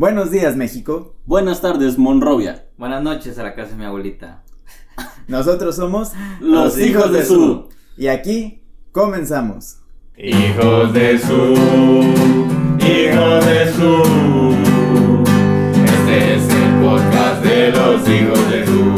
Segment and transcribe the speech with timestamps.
[0.00, 1.14] Buenos días, México.
[1.26, 2.64] Buenas tardes, Monrovia.
[2.78, 4.42] Buenas noches a la casa de mi abuelita.
[5.28, 7.68] Nosotros somos Los hijos de su.
[7.98, 9.80] Y aquí comenzamos.
[10.16, 11.52] Hijos de su,
[12.78, 14.02] hijos de su.
[15.84, 18.96] Este es el podcast de los hijos de su.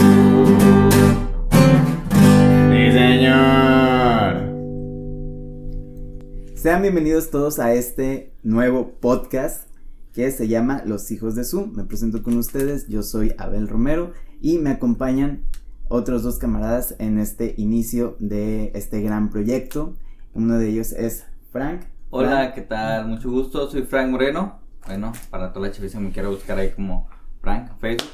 [2.70, 4.36] Sí, señor.
[6.54, 9.71] Sean bienvenidos todos a este nuevo podcast
[10.12, 11.66] que se llama Los hijos de su.
[11.68, 15.44] Me presento con ustedes, yo soy Abel Romero y me acompañan
[15.88, 19.94] otros dos camaradas en este inicio de este gran proyecto.
[20.34, 21.82] Uno de ellos es Frank.
[22.10, 23.08] Hola, Frank, ¿qué tal?
[23.08, 24.60] Mucho gusto, soy Frank Moreno.
[24.86, 27.08] Bueno, para toda la chaviza me quiero buscar ahí como
[27.40, 28.10] Frank Facebook.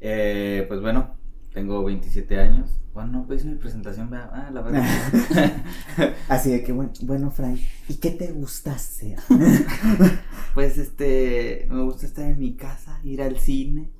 [0.00, 1.16] Eh, pues bueno,
[1.52, 2.70] tengo 27 años.
[2.96, 4.30] Bueno, no pues mi presentación, ¿verdad?
[4.32, 4.82] ah, la verdad.
[6.30, 7.58] Así de que bueno, bueno, Frank,
[7.90, 9.18] ¿y qué te gusta hacer?
[10.54, 13.90] pues este, me gusta estar en mi casa, ir al cine.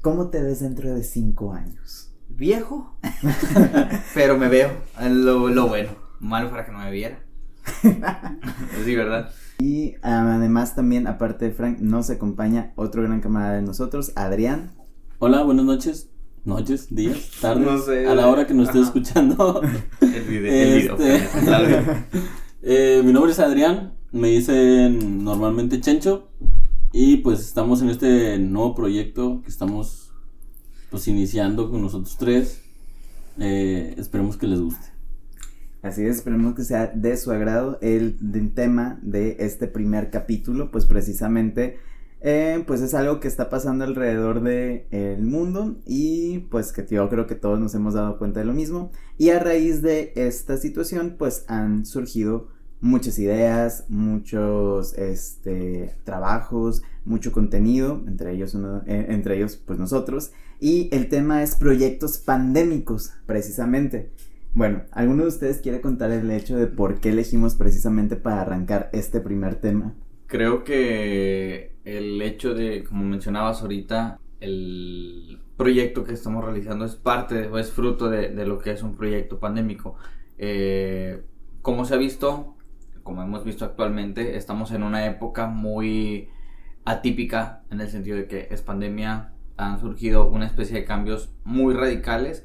[0.00, 2.14] ¿Cómo te ves dentro de cinco años?
[2.30, 2.96] Viejo,
[4.14, 4.70] pero me veo,
[5.06, 5.90] lo, lo bueno.
[6.20, 7.18] Malo para que no me viera.
[8.86, 9.32] sí, ¿verdad?
[9.58, 14.70] Y ah, además también, aparte de Frank, nos acompaña otro gran camarada de nosotros, Adrián.
[15.18, 16.08] Hola, buenas noches.
[16.46, 17.66] Noches, días, tardes.
[17.66, 18.06] No sé.
[18.06, 18.88] A la hora que nos estés Ajá.
[18.88, 19.60] escuchando.
[20.00, 21.16] El video, el Este-
[21.46, 22.04] el.
[22.62, 23.94] Eh, mi nombre es Adrián.
[24.12, 26.28] Me dicen normalmente Chencho.
[26.92, 30.12] Y pues estamos en este nuevo proyecto que estamos
[30.90, 32.62] pues iniciando con nosotros tres.
[33.38, 34.86] Eh, esperemos que les guste.
[35.82, 40.70] Así es, esperemos que sea de su agrado el, del tema de este primer capítulo,
[40.70, 41.78] pues precisamente,
[42.28, 47.28] eh, pues es algo que está pasando alrededor del mundo y pues que yo creo
[47.28, 48.90] que todos nos hemos dado cuenta de lo mismo.
[49.16, 52.48] Y a raíz de esta situación, pues han surgido
[52.80, 60.32] muchas ideas, muchos este, trabajos, mucho contenido, entre ellos, uno, eh, entre ellos pues nosotros.
[60.58, 64.10] Y el tema es proyectos pandémicos, precisamente.
[64.52, 68.90] Bueno, ¿alguno de ustedes quiere contar el hecho de por qué elegimos precisamente para arrancar
[68.92, 69.94] este primer tema?
[70.26, 77.46] Creo que el hecho de, como mencionabas ahorita, el proyecto que estamos realizando es parte
[77.46, 79.96] o es fruto de, de lo que es un proyecto pandémico.
[80.36, 81.22] Eh,
[81.62, 82.56] como se ha visto,
[83.04, 86.28] como hemos visto actualmente, estamos en una época muy
[86.84, 91.72] atípica en el sentido de que es pandemia, han surgido una especie de cambios muy
[91.72, 92.44] radicales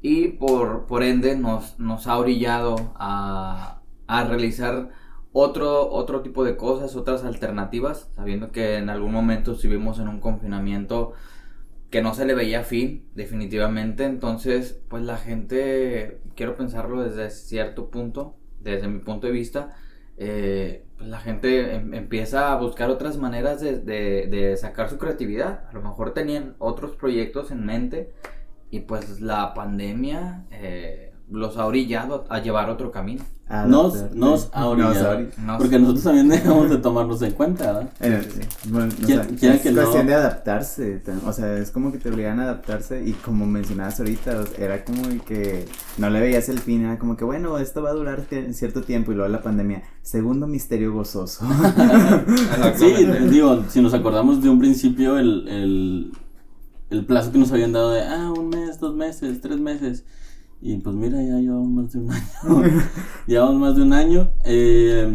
[0.00, 4.90] y por, por ende nos, nos ha orillado a, a realizar
[5.32, 10.20] otro, otro tipo de cosas, otras alternativas, sabiendo que en algún momento estuvimos en un
[10.20, 11.12] confinamiento
[11.90, 14.04] que no se le veía fin, definitivamente.
[14.04, 19.74] Entonces, pues la gente, quiero pensarlo desde cierto punto, desde mi punto de vista,
[20.16, 25.66] eh, pues la gente em- empieza a buscar otras maneras de, de- sacar su creatividad.
[25.70, 28.12] A lo mejor tenían otros proyectos en mente
[28.70, 33.24] y pues la pandemia eh, los ha orillado a llevar otro camino.
[33.50, 37.90] A Nos, nos No Porque nosotros también debemos de tomarnos en cuenta, ¿verdad?
[38.00, 39.80] Eh, sí, bueno, o Quiera- sea, quiera es que no.
[39.82, 43.46] cuestión de adaptarse, ta- o sea, es como que te obligan a adaptarse y como
[43.46, 45.64] mencionabas ahorita, o sea, era como que
[45.96, 49.12] no le veías el fin, era como que bueno, esto va a durar cierto tiempo
[49.12, 51.46] y luego la pandemia, segundo misterio gozoso.
[52.76, 56.12] Sí, digo, si nos acordamos de un principio, el, el,
[56.90, 60.04] el plazo que nos habían dado de, ah, un mes, dos meses, tres meses.
[60.60, 62.80] Y pues mira, ya llevamos más de un año.
[63.26, 64.30] llevamos más de un año.
[64.44, 65.12] Eh,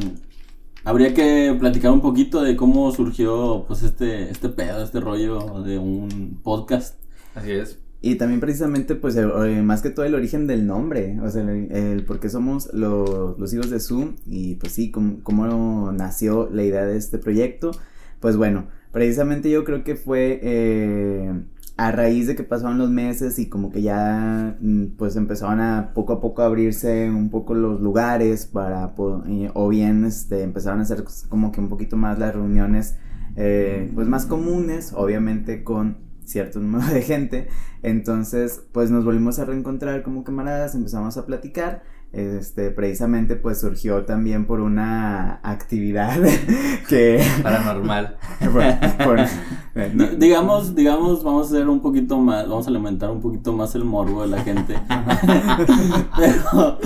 [0.83, 5.77] habría que platicar un poquito de cómo surgió pues este, este pedo, este rollo de
[5.77, 6.99] un podcast.
[7.35, 7.79] Así es.
[8.05, 11.71] Y también precisamente, pues, eh, más que todo el origen del nombre, o sea, el,
[11.71, 16.49] el por qué somos los, los hijos de Zoom y pues sí, cómo, cómo nació
[16.51, 17.71] la idea de este proyecto.
[18.19, 21.43] Pues bueno, precisamente yo creo que fue eh,
[21.75, 25.91] a raíz de que pasaron los meses y como que ya mm, pues empezaron a
[25.93, 31.03] poco a poco abrirse un poco los lugares para, o bien este, empezaron a hacer
[31.29, 32.97] como que un poquito más las reuniones
[33.35, 37.47] eh, pues más comunes, obviamente con cierto número de gente.
[37.81, 41.83] Entonces, pues nos volvimos a reencontrar como camaradas, empezamos a platicar.
[42.13, 46.21] Este, precisamente pues surgió también por una actividad
[46.87, 48.17] que Paranormal.
[49.03, 53.19] por- eh, no- digamos, digamos, vamos a hacer un poquito más, vamos a alimentar un
[53.19, 54.75] poquito más el morbo de la gente.
[56.15, 56.77] Pero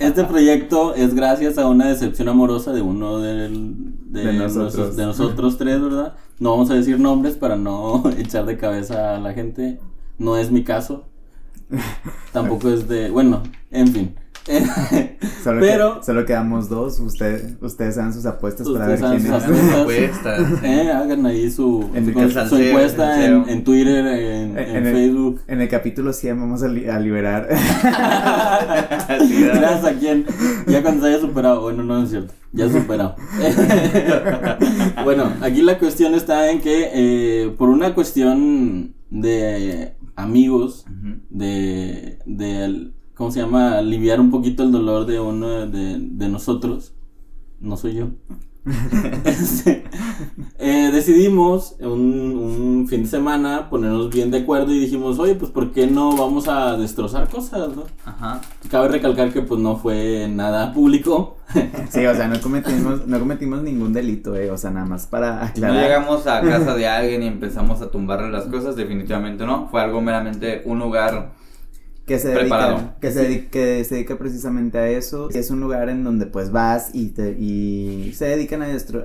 [0.00, 3.74] este proyecto es gracias a una decepción amorosa de uno del-
[4.10, 4.64] de, De nosotros.
[4.74, 4.96] nosotros.
[4.96, 6.14] de nosotros tres, ¿verdad?
[6.38, 9.78] No vamos a decir nombres para no echar de cabeza a la gente.
[10.18, 11.04] No es mi caso.
[12.32, 14.14] Tampoco es de, bueno, en fin.
[15.44, 16.98] Solo, Pero- que- solo quedamos dos.
[17.00, 19.72] Usted, ustedes hagan sus apuestas para ver quién hagan es.
[19.74, 22.10] Apuestas, Eh, hagan ahí su, En su,
[22.56, 25.40] encuesta en, en Twitter, en, En- en en el- Facebook.
[25.46, 27.48] En el capítulo 100 vamos a, li- a liberar.
[29.08, 30.26] Gracias a quien.
[30.66, 31.62] Ya cuando se haya superado.
[31.62, 32.34] Bueno, no es cierto.
[32.52, 33.14] Ya superado.
[35.04, 40.84] bueno, aquí la cuestión está en que eh, por una cuestión de amigos,
[41.30, 43.76] de, de, ¿cómo se llama?
[43.76, 46.94] Aliviar un poquito el dolor de uno de, de nosotros.
[47.60, 48.06] No soy yo.
[49.24, 49.84] Este,
[50.58, 55.50] eh, decidimos un, un fin de semana ponernos bien de acuerdo y dijimos, oye, pues
[55.50, 57.76] ¿por qué no vamos a destrozar cosas?
[57.76, 57.84] ¿no?
[58.06, 58.40] Ajá.
[58.70, 61.36] Cabe recalcar que pues no fue nada público.
[61.90, 64.50] Sí, o sea, no cometimos, no cometimos ningún delito, eh.
[64.50, 65.82] O sea, nada más para Si no aclarar.
[65.84, 69.68] llegamos a casa de alguien y empezamos a tumbarle las cosas, definitivamente no.
[69.68, 71.32] Fue algo meramente un lugar.
[72.10, 72.76] Que se Preparado.
[72.78, 75.30] dedica, que se, dedi- que se dedica precisamente a eso.
[75.30, 79.04] Es un lugar en donde pues vas y, te, y se dedican a destro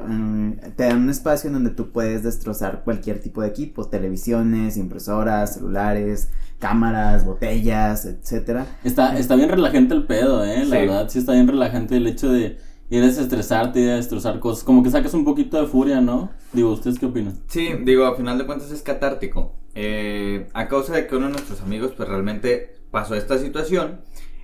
[0.76, 5.54] te dan un espacio en donde tú puedes destrozar cualquier tipo de equipo, televisiones, impresoras,
[5.54, 8.66] celulares, cámaras, botellas, etcétera.
[8.84, 10.66] Está, está bien relajante el pedo, eh.
[10.66, 10.72] La Sí.
[10.72, 12.58] verdad, sí está bien relajante el hecho de
[12.90, 14.64] ir a desestresarte, ir a destrozar cosas.
[14.64, 16.32] Como que sacas un poquito de furia, ¿no?
[16.54, 17.36] Digo, ¿ustedes qué opinan?
[17.50, 19.54] Sí, digo, a final de cuentas es catártico.
[19.76, 24.02] Eh, a causa de que uno de nuestros amigos, pues realmente pasó esta situación.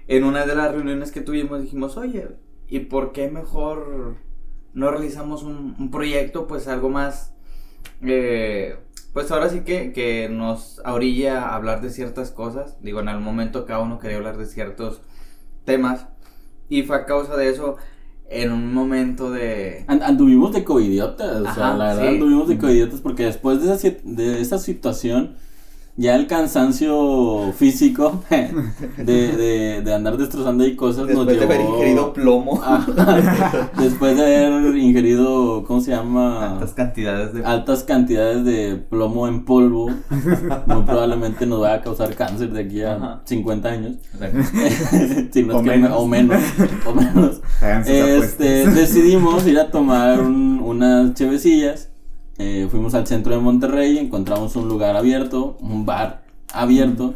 [0.08, 2.28] En una de las reuniones que tuvimos dijimos, oye,
[2.68, 4.18] ¿y por qué mejor
[4.74, 7.34] no realizamos un, un proyecto, pues algo más,
[8.02, 8.78] eh,
[9.14, 12.78] pues ahora sí que, que nos orilla a hablar de ciertas cosas.
[12.82, 15.02] Digo, en el momento cada uno quería hablar de ciertos
[15.66, 16.08] temas.
[16.70, 17.76] Y fue a causa de eso,
[18.30, 19.84] en un momento de...
[19.88, 22.08] And- anduvimos de coidiotas, o sea, la verdad sí.
[22.08, 25.36] anduvimos de coidiotas porque después de esa, de esa situación,
[25.98, 28.24] ya el cansancio físico
[28.98, 29.04] de,
[29.36, 32.62] de, de andar destrozando ahí cosas nos Después de haber llevó- ingerido plomo.
[33.78, 36.54] Después de haber ingerido, ¿cómo se llama?
[36.54, 37.46] Altas cantidades de...
[37.46, 39.90] altas cantidades de plomo en polvo,
[40.66, 43.22] muy probablemente nos va a causar cáncer de aquí a Ajá.
[43.26, 43.96] 50 años.
[45.32, 45.92] Si no O me- menos.
[45.98, 46.42] o menos.
[46.86, 46.94] O
[47.90, 51.91] Este, decidimos ir a tomar un- unas chevecillas.
[52.44, 56.24] Eh, fuimos al centro de Monterrey, encontramos un lugar abierto, un bar
[56.54, 57.14] abierto.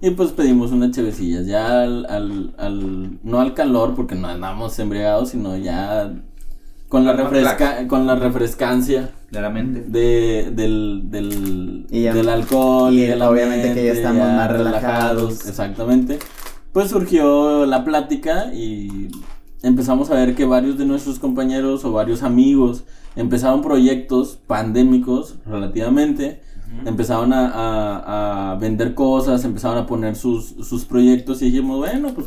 [0.00, 1.46] Y pues pedimos unas chevecillas.
[1.46, 6.12] Ya al, al, al- no al calor, porque no andamos embriagados, sino ya
[6.88, 9.84] con la, refresca, con la refrescancia De la mente.
[9.86, 15.46] de, del, del, Y ya- del alcohol y y, obviamente que ya estamos más relajados.
[15.48, 16.18] Exactamente.
[16.72, 19.08] Pues surgió la plática y
[19.62, 22.84] empezamos a ver que varios de nuestros compañeros o varios amigos
[23.16, 26.40] empezaron proyectos pandémicos relativamente.
[26.84, 32.12] Empezaron a, a- a vender cosas, empezaron a poner sus, sus proyectos y dijimos, bueno,
[32.14, 32.26] pues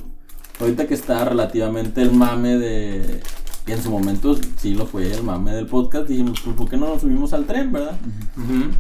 [0.60, 3.22] ahorita que está relativamente el mame de...
[3.68, 6.78] Y en su momento sí lo fue el mame del podcast, dijimos, pues ¿por qué
[6.78, 7.96] no nos subimos al tren, verdad?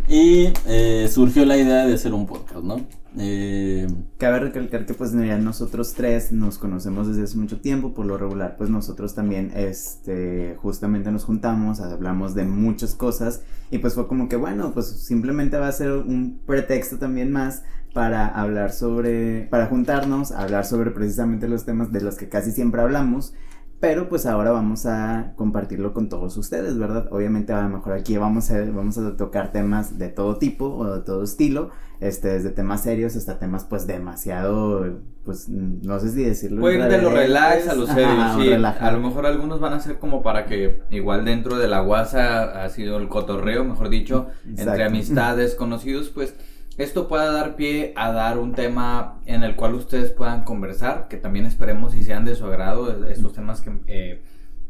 [0.09, 2.81] Y eh, surgió la idea de hacer un podcast, ¿no?
[3.17, 3.87] Eh,
[4.17, 8.17] Cabe recalcar que pues ya nosotros tres nos conocemos desde hace mucho tiempo, por lo
[8.17, 14.07] regular pues nosotros también este justamente nos juntamos, hablamos de muchas cosas y pues fue
[14.07, 17.63] como que bueno, pues simplemente va a ser un pretexto también más
[17.93, 22.81] para hablar sobre, para juntarnos, hablar sobre precisamente los temas de los que casi siempre
[22.81, 23.33] hablamos.
[23.79, 27.07] Pero pues ahora vamos a compartirlo con todos ustedes, ¿verdad?
[27.11, 30.93] Obviamente a lo mejor aquí vamos a, vamos a tocar temas de todo tipo o
[30.93, 36.23] de todo estilo, este, desde temas serios hasta temas pues demasiado, pues no sé si
[36.23, 36.61] decirlo.
[36.61, 38.65] Puede ir de lo relax a lo Ajá, serio, sí.
[38.79, 42.63] A lo mejor algunos van a ser como para que igual dentro de la guasa
[42.63, 44.27] ha sido el cotorreo, mejor dicho,
[44.57, 46.35] entre amistades, conocidos, pues
[46.77, 51.17] esto pueda dar pie a dar un tema en el cual ustedes puedan conversar, que
[51.17, 54.23] también esperemos si sean de su agrado esos temas que eh,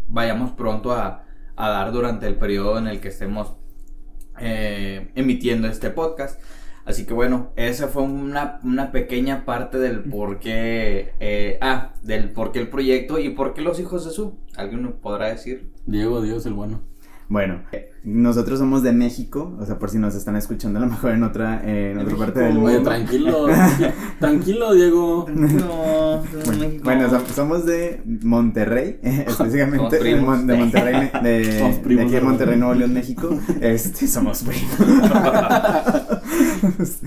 [0.10, 1.24] vayamos pronto a,
[1.56, 3.56] a dar durante el periodo en el que estemos
[4.38, 6.42] eh, emitiendo este podcast.
[6.86, 12.32] Así que bueno, esa fue una, una pequeña parte del por qué, eh, ah, del
[12.32, 14.38] por qué el proyecto y por qué los hijos de su.
[14.56, 15.72] ¿Alguien me podrá decir?
[15.86, 16.82] Diego, es el bueno.
[17.32, 17.64] Bueno,
[18.04, 21.24] nosotros somos de México, o sea, por si nos están escuchando a lo mejor en
[21.24, 22.90] otra, eh, en otra parte del Oye, mundo.
[22.90, 23.48] tranquilo,
[24.20, 25.26] tranquilo, Diego.
[25.30, 26.01] No,
[27.36, 30.26] somos de Monterrey, específicamente Somos de, primos.
[30.38, 31.64] Mon- de Monterrey, de,
[32.02, 32.58] aquí de Monterrey.
[32.58, 33.30] Nuevo León, México.
[33.62, 34.72] Este, somos primos.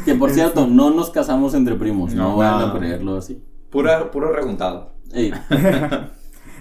[0.04, 3.42] Que por cierto, no nos casamos entre primos, no, No, van a creerlo así.
[3.71, 4.94] Pura, puro reguntado.
[5.12, 5.33] Ey,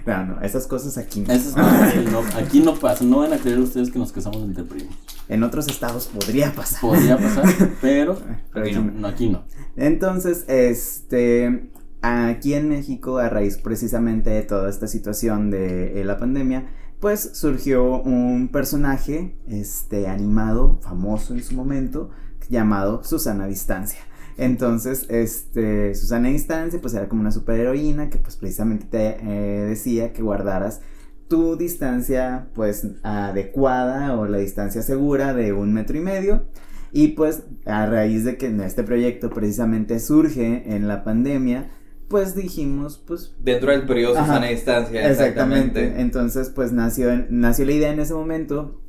[0.05, 1.31] No, no, esas cosas aquí no.
[1.31, 4.63] esas cosas no- aquí no pasan, no van a creer ustedes que nos casamos entre
[4.65, 4.93] primos.
[5.29, 6.81] En otros estados podría pasar.
[6.81, 7.45] Podría pasar,
[7.81, 8.17] pero
[8.53, 8.81] Pero aquí no.
[8.91, 9.43] no, aquí no.
[9.77, 11.69] Entonces, este,
[12.03, 16.67] aquí en México, a raíz precisamente de toda esta situación de eh, la pandemia,
[17.00, 22.12] pues surgió un personaje este, animado, famoso en su momento,
[22.50, 24.00] llamado Susana Distancia.
[24.38, 30.12] Entonces, este, Susana Distancia, pues era como una superheroína que pues precisamente te eh, decía
[30.12, 30.81] que guardaras
[31.27, 36.45] tu distancia pues adecuada o la distancia segura de un metro y medio.
[36.91, 41.69] Y pues a raíz de que este proyecto precisamente surge en la pandemia,
[42.13, 43.34] pues dijimos, pues...
[43.39, 45.10] Dentro del periodo Susana Distancia.
[45.10, 46.00] Exactamente.
[46.00, 48.79] Entonces, pues nació, nació la idea en ese momento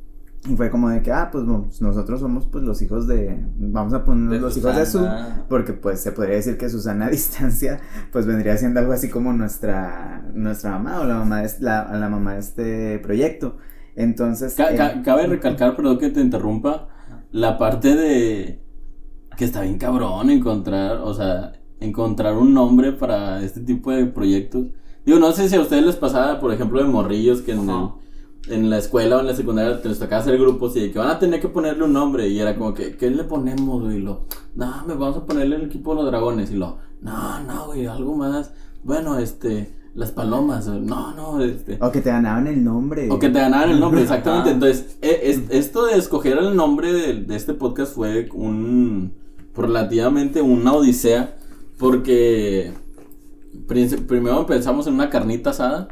[0.47, 4.03] y fue como de que, ah, pues nosotros somos pues los hijos de, vamos a
[4.03, 5.09] poner los hijos de Su,
[5.49, 7.79] porque pues se podría decir que Susana a distancia
[8.11, 12.09] pues vendría siendo algo así como nuestra, nuestra mamá o la mamá de, la, la
[12.09, 13.57] mamá de este proyecto.
[13.95, 14.55] Entonces...
[14.59, 16.89] Eh, cabe recalcar, perdón que te interrumpa,
[17.31, 18.61] la parte de
[19.35, 24.67] que está bien cabrón encontrar, o sea, encontrar un nombre para este tipo de proyectos.
[25.05, 27.89] Digo, no sé si a ustedes les pasaba, por ejemplo, de morrillos que en el
[28.47, 30.99] en la escuela o en la secundaria te les tocaba hacer grupos y de que
[30.99, 33.97] van a tener que ponerle un nombre y era como que, ¿qué le ponemos, güey?
[33.97, 37.43] Y lo, no, me vamos a ponerle el equipo de los dragones y lo, no,
[37.43, 38.51] no, güey, algo más.
[38.83, 41.77] Bueno, este, las palomas, no, no, este.
[41.81, 43.09] O que te ganaban el nombre.
[43.09, 44.51] O que te ganaban el nombre, exactamente.
[44.51, 49.13] Entonces, e, esto de escoger el nombre de, este podcast fue un,
[49.55, 51.35] relativamente una odisea
[51.77, 52.71] porque
[54.07, 55.89] primero pensamos en una carnita asada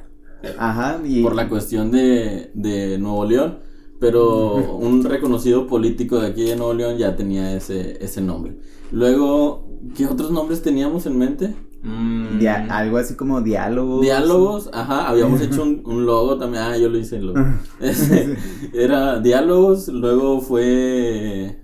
[0.58, 1.00] Ajá.
[1.04, 1.22] Y...
[1.22, 3.60] Por la cuestión de, de Nuevo León.
[4.00, 8.58] Pero un reconocido político de aquí de Nuevo León ya tenía ese, ese nombre.
[8.92, 11.56] Luego, ¿qué otros nombres teníamos en mente?
[11.86, 12.40] Mm.
[12.70, 14.02] algo así como diálogos.
[14.02, 17.40] Diálogos, ajá, habíamos hecho un, logo también, ah, yo lo hice el logo.
[18.74, 21.60] Era diálogos, luego fue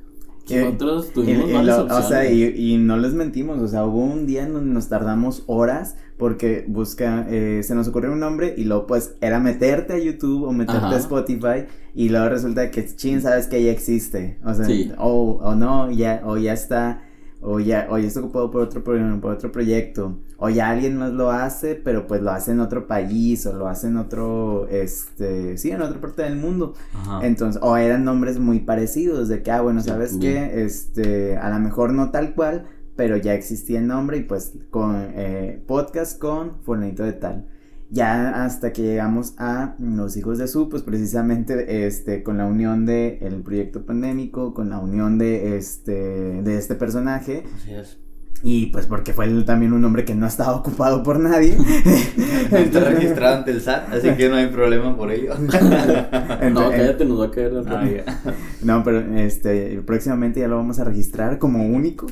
[0.49, 1.49] ¿Qué otros tuvimos
[1.89, 5.43] O sea, y, no les mentimos, o sea, hubo un día en donde nos tardamos
[5.47, 9.99] horas porque busca, eh, se nos ocurrió un nombre y luego pues era meterte a
[9.99, 11.65] YouTube o meterte a Spotify
[11.95, 16.21] y luego resulta que chin, sabes que ya existe, o sea, o, o no, ya,
[16.25, 17.03] o ya está
[17.41, 21.12] o ya, o ya está ocupado por otro, por, otro proyecto, o ya alguien más
[21.12, 25.58] lo hace, pero pues lo hace en otro país, o lo hace en otro, este,
[25.58, 26.74] sí, en otra parte del mundo.
[27.22, 30.63] Entonces, o eran nombres muy parecidos, de que, ah, bueno, ¿sabes qué?
[30.63, 32.65] Este, a lo mejor no tal cual,
[32.96, 37.48] pero ya existía el nombre y pues con eh, podcast con fulanito de tal
[37.89, 42.86] ya hasta que llegamos a Los Hijos de Su, pues precisamente este, con la unión
[42.86, 47.43] de el proyecto pandémico, con la unión de este, de este personaje.
[47.55, 48.00] Así es.
[48.41, 51.58] Y pues porque fue también un hombre que no estaba ocupado por nadie.
[52.51, 55.36] Está registrado ante el SAT, así que no hay problema por ello.
[56.51, 58.15] no, cállate, nos va a caer ah,
[58.62, 62.08] No, pero este, próximamente ya lo vamos a registrar como único.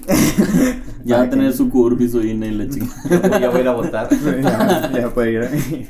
[1.06, 2.88] ya va a tener su curva y su INE y la chica.
[3.40, 4.10] ya voy a ir a votar.
[4.10, 5.88] ya, ya puede ir.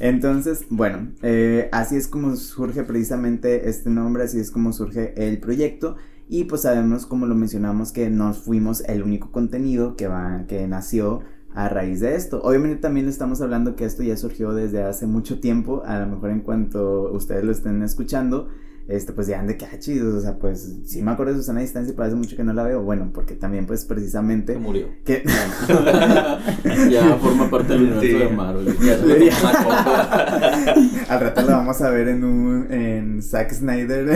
[0.00, 5.38] Entonces, bueno, eh, así es como surge precisamente este nombre, así es como surge el
[5.38, 5.96] proyecto.
[6.28, 10.66] Y pues sabemos, como lo mencionamos, que no fuimos el único contenido que, va, que
[10.68, 11.22] nació
[11.54, 12.40] a raíz de esto.
[12.42, 16.30] Obviamente también estamos hablando que esto ya surgió desde hace mucho tiempo, a lo mejor
[16.30, 18.48] en cuanto ustedes lo estén escuchando,
[18.88, 21.60] este, pues ya de que, ah, chido, o sea, pues sí me acuerdo de Susana
[21.60, 24.54] Distancia y parece mucho que no la veo, bueno, porque también, pues, precisamente...
[24.54, 24.86] Que murió.
[25.04, 25.22] Que...
[26.90, 28.66] ya forma parte del universo de Marvel.
[31.08, 34.08] Al rato la vamos a ver en un, en Zack Snyder.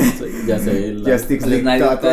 [0.47, 0.95] ya sé.
[0.95, 2.11] La, Justice League Cut, cut,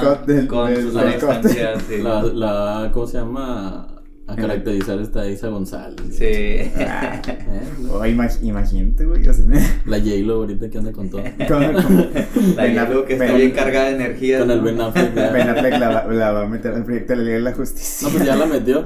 [0.00, 3.97] cut, del, con del, del, la, la, ¿cómo se llama?
[4.28, 5.96] A caracterizar esta Isa González.
[6.10, 6.70] Sí.
[6.86, 8.10] Ah, eh,
[8.42, 9.22] imagínate, güey.
[9.86, 11.22] la J-Lo ahorita que anda con todo.
[11.38, 14.40] la J-Lo que está bien cargada de energía.
[14.40, 15.14] Con el Ben Affleck.
[15.14, 18.08] Ben Affleck la, la, va a meter al proyecto de la Liga de la Justicia.
[18.08, 18.84] No, pues ya la metió.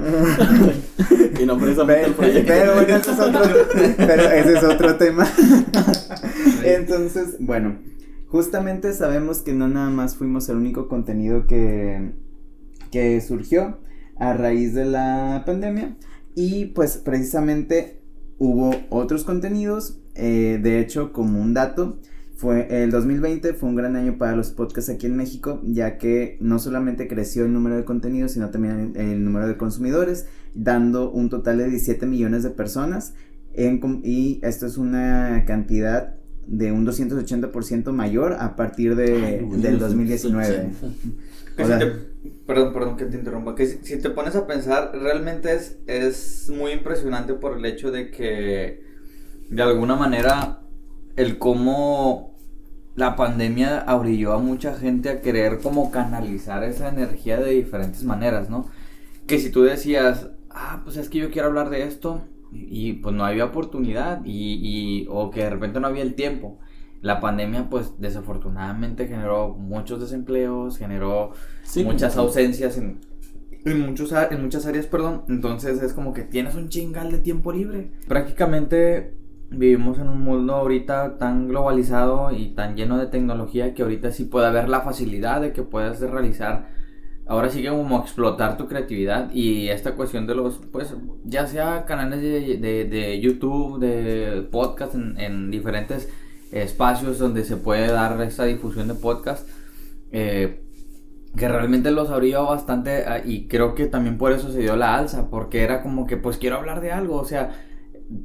[1.41, 2.47] y no precisamente el proyecto.
[2.47, 3.41] Pero bueno, ese es otro,
[3.97, 5.27] pero ese es otro tema.
[6.63, 7.79] Entonces, bueno,
[8.27, 12.13] justamente sabemos que no nada más fuimos el único contenido que,
[12.91, 13.82] que surgió
[14.29, 15.95] a raíz de la pandemia
[16.35, 18.01] y pues precisamente
[18.37, 21.99] hubo otros contenidos, eh, de hecho como un dato,
[22.35, 26.37] fue el 2020 fue un gran año para los podcasts aquí en México, ya que
[26.41, 31.29] no solamente creció el número de contenidos, sino también el, número de consumidores, dando un
[31.29, 33.13] total de 17 millones de personas.
[34.03, 36.15] y esto es una cantidad
[36.47, 40.71] de un 280% mayor a partir de, del 2019.
[41.55, 43.55] perdón, perdón que te interrumpa.
[43.55, 48.11] Que si, te pones a pensar, realmente es, es muy impresionante por el hecho de
[48.11, 48.83] que,
[49.49, 50.61] de alguna manera,
[51.15, 52.33] el cómo
[52.95, 58.49] la pandemia abrilló a mucha gente a querer como canalizar esa energía de diferentes maneras,
[58.49, 58.69] ¿no?
[59.25, 63.15] Que si tú decías, ah, pues es que yo quiero hablar de esto y, pues
[63.15, 66.59] no había oportunidad y, y, o que de repente no había el tiempo.
[67.03, 71.33] La pandemia pues desafortunadamente generó muchos desempleos, generó
[71.83, 73.01] muchas ausencias en,
[73.65, 75.23] en, muchos, en muchas áreas, perdón.
[75.29, 77.91] Entonces es como que tienes un chingal de tiempo libre.
[78.07, 79.13] Prácticamente
[79.51, 84.25] vivimos en un mundo ahorita tan globalizado y tan lleno de tecnología que ahorita sí
[84.25, 86.69] puede haber la facilidad de que puedas realizar
[87.25, 91.85] ahora sí que como explotar tu creatividad y esta cuestión de los, pues, ya sea
[91.85, 96.09] canales de, de, YouTube, de podcast en, diferentes
[96.53, 99.47] espacios donde se puede dar esta difusión de podcast,
[100.11, 100.63] eh,
[101.35, 104.95] que realmente los abrió bastante ah, y creo que también por eso se dio la
[104.95, 107.51] alza, porque era como que pues quiero hablar de algo, o sea,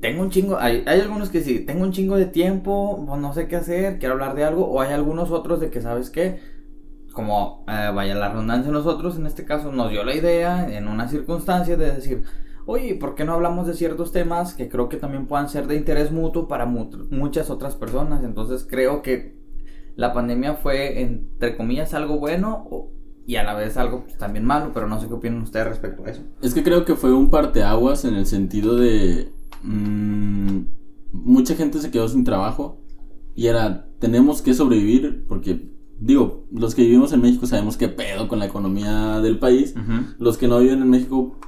[0.00, 3.48] tengo un chingo, hay, algunos que sí, tengo un chingo de tiempo, pues, no sé
[3.48, 6.40] qué hacer, quiero hablar de algo, o hay algunos otros de que, ¿sabes qué?
[7.12, 11.08] Como eh, vaya la redundancia, nosotros en este caso nos dio la idea en una
[11.08, 12.24] circunstancia de decir,
[12.68, 15.76] oye, ¿por qué no hablamos de ciertos temas que creo que también puedan ser de
[15.76, 18.22] interés mutuo para muchas otras personas?
[18.22, 19.36] Entonces creo que
[19.96, 22.68] la pandemia fue, entre comillas, algo bueno
[23.26, 26.10] y a la vez algo también malo, pero no sé qué opinan ustedes respecto a
[26.10, 26.22] eso.
[26.40, 29.32] Es que creo que fue un parteaguas en el sentido de
[29.62, 30.60] Mm,
[31.12, 32.80] mucha gente se quedó sin trabajo
[33.34, 38.28] y era, tenemos que sobrevivir porque, digo, los que vivimos en México sabemos qué pedo
[38.28, 39.74] con la economía del país.
[40.18, 41.38] Los que no viven en México,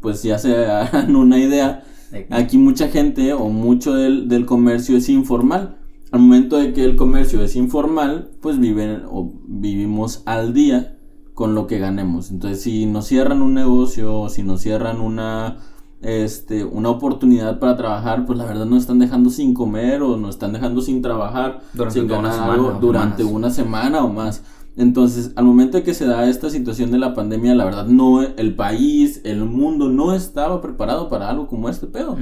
[0.00, 1.84] pues ya se dan una idea.
[2.30, 5.76] Aquí mucha gente o mucho del, del comercio es informal.
[6.10, 10.98] Al momento de que el comercio es informal, pues viven o vivimos al día
[11.34, 12.32] con lo que ganemos.
[12.32, 15.58] Entonces, si nos cierran un negocio, si nos cierran una
[16.02, 20.30] este, una oportunidad para trabajar, pues la verdad nos están dejando sin comer o nos
[20.30, 24.42] están dejando sin trabajar, durante sin ganar algo durante una semana o más.
[24.80, 28.22] Entonces, al momento de que se da esta situación de la pandemia, la verdad no,
[28.22, 32.16] el país, el mundo no estaba preparado para algo como este pedo.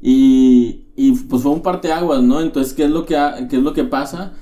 [0.00, 2.40] y, y, pues fue un parteaguas, ¿no?
[2.40, 3.16] Entonces, ¿qué es lo que,
[3.50, 4.34] qué es lo que pasa?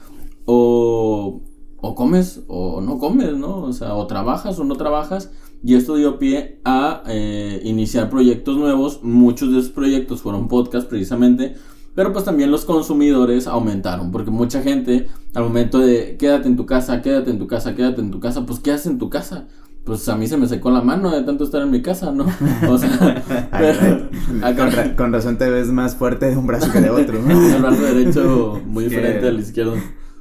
[0.45, 1.41] O,
[1.81, 3.63] o comes o no comes, ¿no?
[3.63, 5.31] O sea, o trabajas o no trabajas
[5.65, 9.03] y esto dio pie a eh, iniciar proyectos nuevos.
[9.03, 11.57] Muchos de esos proyectos fueron podcasts precisamente.
[11.99, 14.13] Pero pues también los consumidores aumentaron.
[14.13, 18.01] Porque mucha gente al momento de quédate en tu casa, quédate en tu casa, quédate
[18.01, 18.47] en tu casa.
[18.47, 19.49] Pues ¿qué haces en tu casa?
[19.83, 22.27] Pues a mí se me secó la mano de tanto estar en mi casa, ¿no?
[22.69, 23.25] O sea,
[24.97, 27.19] con, razón te ves más fuerte de un brazo que de otro.
[27.29, 29.75] El brazo derecho muy diferente al izquierdo.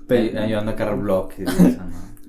[0.09, 1.47] Ayudando a cargar bloques.
[1.47, 1.77] No,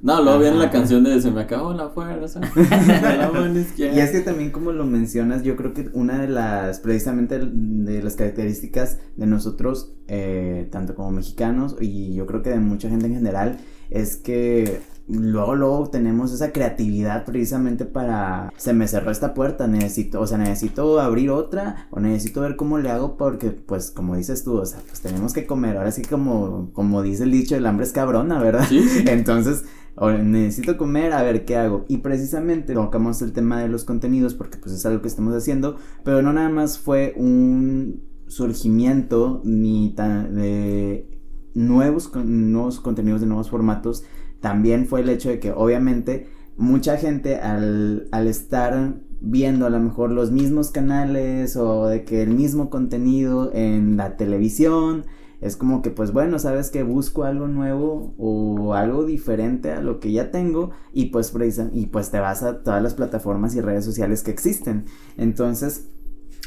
[0.03, 2.41] luego viene la canción de Se me acabó la fuerza.
[3.77, 8.03] y es que también como lo mencionas, yo creo que una de las, precisamente de
[8.03, 13.07] las características de nosotros, eh, tanto como mexicanos y yo creo que de mucha gente
[13.07, 13.59] en general,
[13.91, 20.21] es que luego, luego tenemos esa creatividad precisamente para, se me cerró esta puerta, necesito,
[20.21, 24.45] o sea, necesito abrir otra o necesito ver cómo le hago porque, pues, como dices
[24.45, 27.67] tú, o sea, pues tenemos que comer, ahora sí como, como dice el dicho, el
[27.67, 28.67] hambre es cabrona, ¿verdad?
[28.69, 28.87] ¿Sí?
[29.07, 29.65] Entonces,
[30.01, 31.85] necesito comer, a ver qué hago.
[31.89, 35.77] Y precisamente tocamos el tema de los contenidos porque pues es algo que estamos haciendo,
[36.05, 41.09] pero no nada más fue un surgimiento ni tan de
[41.55, 44.05] nuevos, nuevos contenidos de nuevos formatos,
[44.41, 49.81] también fue el hecho de que obviamente mucha gente al, al estar viendo a lo
[49.81, 55.07] mejor los mismos canales o de que el mismo contenido en la televisión,
[55.41, 60.01] es como que pues bueno, sabes que busco algo nuevo o algo diferente a lo
[60.01, 61.33] que ya tengo y pues,
[61.73, 64.87] y pues te vas a todas las plataformas y redes sociales que existen.
[65.17, 65.89] Entonces,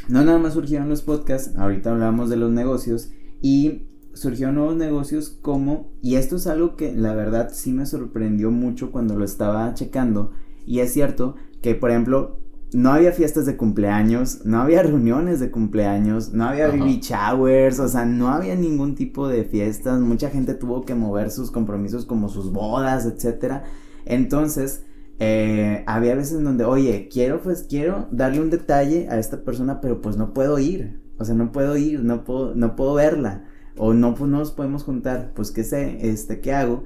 [0.10, 5.30] no nada más surgieron los podcasts, ahorita hablamos de los negocios y surgieron nuevos negocios
[5.42, 9.74] como, y esto es algo que la verdad sí me sorprendió mucho cuando lo estaba
[9.74, 10.32] checando
[10.66, 12.41] y es cierto que por ejemplo
[12.74, 17.88] no había fiestas de cumpleaños, no había reuniones de cumpleaños, no había baby showers, o
[17.88, 22.30] sea, no había ningún tipo de fiestas, mucha gente tuvo que mover sus compromisos como
[22.30, 23.64] sus bodas, etcétera.
[24.06, 24.86] Entonces,
[25.20, 29.82] eh, había veces en donde, oye, quiero, pues quiero darle un detalle a esta persona,
[29.82, 33.46] pero pues no puedo ir, o sea, no puedo ir, no puedo, no puedo verla,
[33.78, 36.84] o no, pues no nos podemos juntar, pues qué sé, este, ¿qué hago?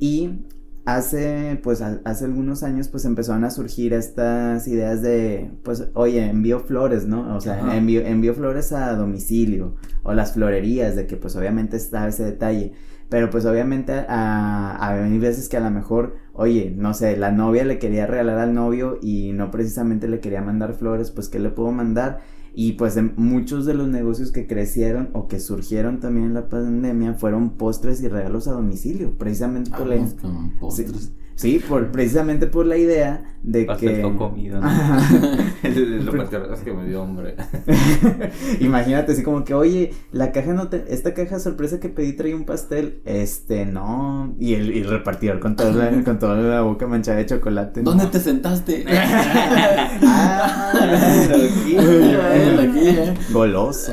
[0.00, 0.46] Y
[0.96, 6.60] hace, pues, hace algunos años, pues, empezaron a surgir estas ideas de, pues, oye, envío
[6.60, 7.36] flores, ¿no?
[7.36, 12.08] O sea, envío, envío flores a domicilio, o las florerías, de que, pues, obviamente está
[12.08, 12.72] ese detalle.
[13.10, 17.32] Pero, pues, obviamente, a, a, hay veces que a lo mejor, oye, no sé, la
[17.32, 21.38] novia le quería regalar al novio y no precisamente le quería mandar flores, pues, ¿qué
[21.38, 22.20] le puedo mandar?
[22.60, 27.14] Y pues muchos de los negocios que crecieron o que surgieron también en la pandemia
[27.14, 30.04] fueron postres y regalos a domicilio, precisamente por la...
[30.58, 31.02] postres.
[31.04, 31.12] Sí,
[31.68, 34.02] por, precisamente por la idea de Pastel que...
[34.02, 34.68] con comida, ¿no?
[36.12, 37.36] Lo es que me dio hambre.
[38.60, 42.34] Imagínate así como que, oye, la caja no te, esta caja sorpresa que pedí traía
[42.34, 46.60] un pastel, este, no, y el, y el repartidor con toda la, con toda la
[46.62, 47.82] boca manchada de chocolate.
[47.82, 48.10] ¿Dónde no.
[48.10, 48.84] te sentaste?
[50.02, 50.72] Ah,
[51.28, 53.14] Aquí, Aquí, eh.
[53.30, 53.92] goloso.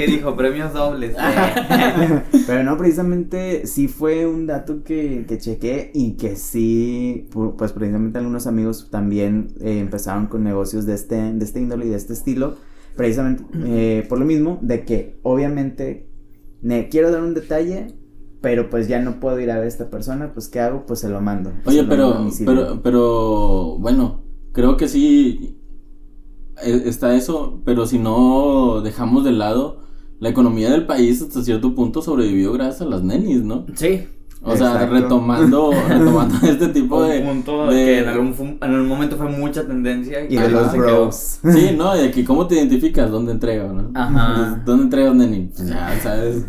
[0.00, 0.34] ¿Qué dijo?
[0.34, 1.14] Premios dobles.
[2.46, 7.72] Pero no, precisamente sí fue un dato que, que chequé y que sí, pu- pues
[7.72, 11.96] precisamente algunos amigos también eh, empezaron con negocios de este, de este índole y de
[11.96, 12.56] este estilo,
[12.96, 16.08] precisamente eh, por lo mismo de que obviamente
[16.62, 17.94] ne- quiero dar un detalle,
[18.40, 20.86] pero pues ya no puedo ir a ver a esta persona, pues ¿qué hago?
[20.86, 21.52] Pues se lo mando.
[21.66, 25.58] Oye, lo pero, pero, pero, bueno, creo que sí
[26.62, 29.89] eh, está eso, pero si no dejamos de lado,
[30.20, 33.66] la economía del país hasta cierto punto sobrevivió gracias a las nenis, ¿no?
[33.74, 34.06] Sí.
[34.42, 34.94] O sea, Exacto.
[34.94, 37.20] retomando, retomando este tipo de...
[37.20, 40.24] un punto de- que en algún, en algún momento fue mucha tendencia.
[40.24, 40.48] Y de Ajá.
[40.48, 40.82] los quedó.
[41.04, 41.38] bros.
[41.52, 41.94] Sí, ¿no?
[41.94, 43.10] Y aquí, ¿cómo te identificas?
[43.10, 43.90] ¿Dónde entrego, no?
[43.94, 44.34] Ajá.
[44.36, 45.50] Entonces, ¿Dónde entregas, neni?
[45.54, 46.46] Pues ya, ¿sabes?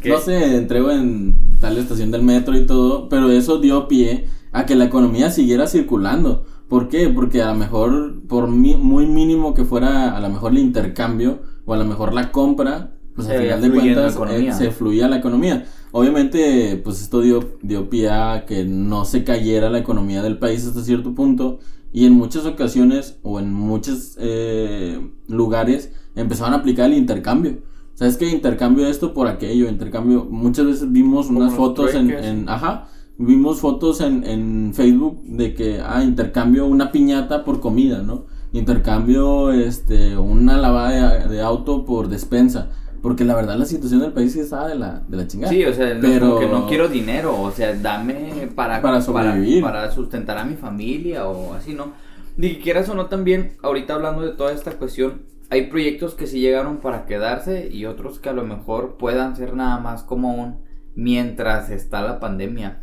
[0.00, 0.08] ¿Qué?
[0.08, 4.64] No sé, entrego en tal estación del metro y todo, pero eso dio pie a
[4.64, 6.46] que la economía siguiera circulando.
[6.68, 7.08] ¿Por qué?
[7.10, 11.40] Porque a lo mejor, por mi- muy mínimo que fuera a lo mejor el intercambio
[11.66, 14.70] o a lo mejor la compra, pues Se al final veía de cuentas eh, se
[14.70, 15.66] fluía la economía.
[15.90, 20.64] Obviamente, pues esto dio, dio pie a que no se cayera la economía del país
[20.64, 21.58] hasta cierto punto
[21.92, 27.58] y en muchas ocasiones o en muchos eh, lugares empezaron a aplicar el intercambio.
[27.94, 28.30] ¿Sabes qué?
[28.30, 30.24] Intercambio esto por aquello, intercambio.
[30.24, 36.04] Muchas veces vimos unas fotos en, ajá, vimos fotos en, en Facebook de que, ah,
[36.04, 38.26] intercambio una piñata por comida, ¿no?
[38.52, 42.70] Intercambio, este, una lavada de, de auto por despensa.
[43.02, 45.52] Porque la verdad la situación del país sí estaba de la, de la chingada.
[45.52, 49.00] Sí, o sea, no, Pero- como que no quiero dinero, o sea, dame para, Para
[49.00, 49.62] sobrevivir.
[49.62, 51.92] para, para sustentar a mi familia o así, ¿no?
[52.36, 56.26] Ni que quieras o no también, ahorita hablando de toda esta cuestión, hay proyectos que
[56.26, 60.34] sí llegaron para quedarse y otros que a lo mejor puedan ser nada más como
[60.34, 60.60] un
[60.94, 62.80] mientras está la pandemia.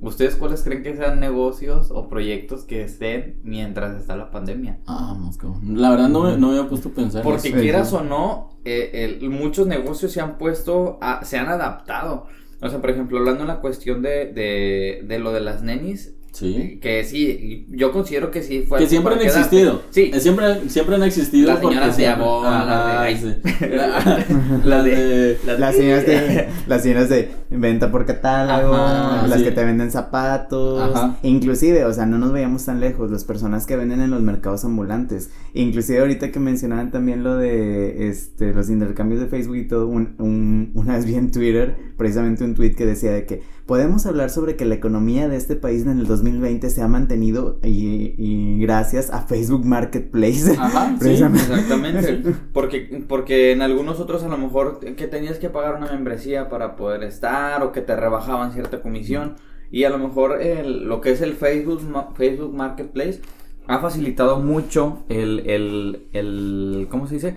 [0.00, 4.78] ¿Ustedes cuáles creen que sean negocios o proyectos que estén mientras está la pandemia?
[4.86, 5.56] Ah, Moscú.
[5.64, 7.58] La verdad no me, no me había puesto a pensar en Porque eso.
[7.58, 12.26] quieras o no, eh, el- muchos negocios se han puesto, a- se han adaptado.
[12.60, 16.14] O sea, por ejemplo, hablando en la cuestión de, de, de lo de las nenis,
[16.32, 16.78] Sí.
[16.80, 19.82] que sí, yo considero que sí fue Que siempre han existido.
[19.90, 21.48] Sí, Eh, Siempre, siempre han existido.
[21.48, 27.90] Las señoras de Ajá, las de- las de- las- señoras de, las señoras de venta
[27.90, 29.44] por catálogo, Ajá, las sí.
[29.44, 31.18] que te venden zapatos, Ajá.
[31.22, 34.64] inclusive, o sea, no nos vayamos tan lejos, las personas que venden en los mercados
[34.64, 39.86] ambulantes, inclusive ahorita que mencionaban también lo de este los intercambios de Facebook y todo,
[39.88, 44.06] un, un- una vez vi en Twitter precisamente un tweet que decía de que podemos
[44.06, 48.14] hablar sobre que la economía de este país en el 2020 se ha mantenido y,
[48.18, 50.56] y gracias a Facebook Marketplace.
[50.58, 51.10] Ajá, sí.
[51.12, 56.48] Exactamente, porque, porque en algunos otros a lo mejor que tenías que pagar una membresía
[56.48, 59.36] para poder estar o que te rebajaban cierta comisión
[59.70, 61.82] y a lo mejor el- lo que es el Facebook,
[62.16, 63.20] Facebook Marketplace
[63.66, 67.36] ha facilitado mucho el, el, el, ¿cómo se dice?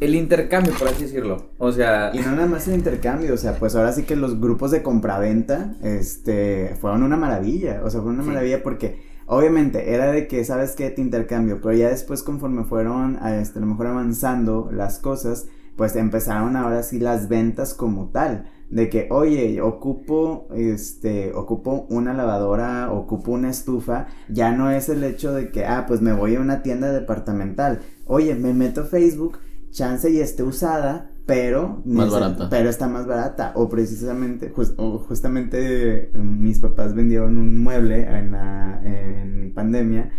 [0.00, 1.48] El intercambio, por así decirlo.
[1.58, 4.40] O sea, Y no nada más el intercambio, o sea, pues ahora sí que los
[4.40, 8.28] grupos de compraventa, este, fueron una maravilla, o sea, fue una Sí.
[8.28, 10.90] maravilla porque obviamente era de que, ¿sabes qué?
[10.90, 15.48] Te intercambio, pero ya después conforme fueron, a, este, a lo mejor avanzando las cosas,
[15.76, 22.12] pues empezaron ahora sí las ventas como tal, de que, oye, ocupo, este, ocupo una
[22.14, 26.36] lavadora, ocupo una estufa, ya no es el hecho de que, ah, pues me voy
[26.36, 29.38] a una tienda departamental, oye, me meto a Facebook,
[29.78, 32.48] chance y esté usada, pero Más barata.
[32.50, 33.52] pero está más barata.
[33.54, 40.10] O precisamente jus- o justamente eh, mis papás vendieron un mueble en la en pandemia.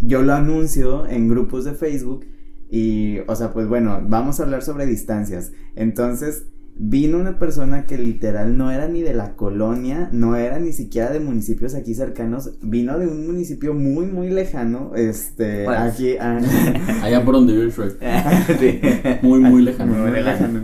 [0.00, 2.26] Yo lo anuncio en grupos de Facebook
[2.70, 5.52] y o sea pues bueno vamos a hablar sobre distancias.
[5.76, 6.46] Entonces
[6.78, 11.10] vino una persona que literal no era ni de la colonia no era ni siquiera
[11.10, 16.38] de municipios aquí cercanos vino de un municipio muy muy lejano este aquí a-
[17.02, 17.96] Allá por donde vive Shrek.
[18.60, 18.80] sí.
[19.22, 19.94] Muy, muy lejano.
[19.94, 20.60] muy lejano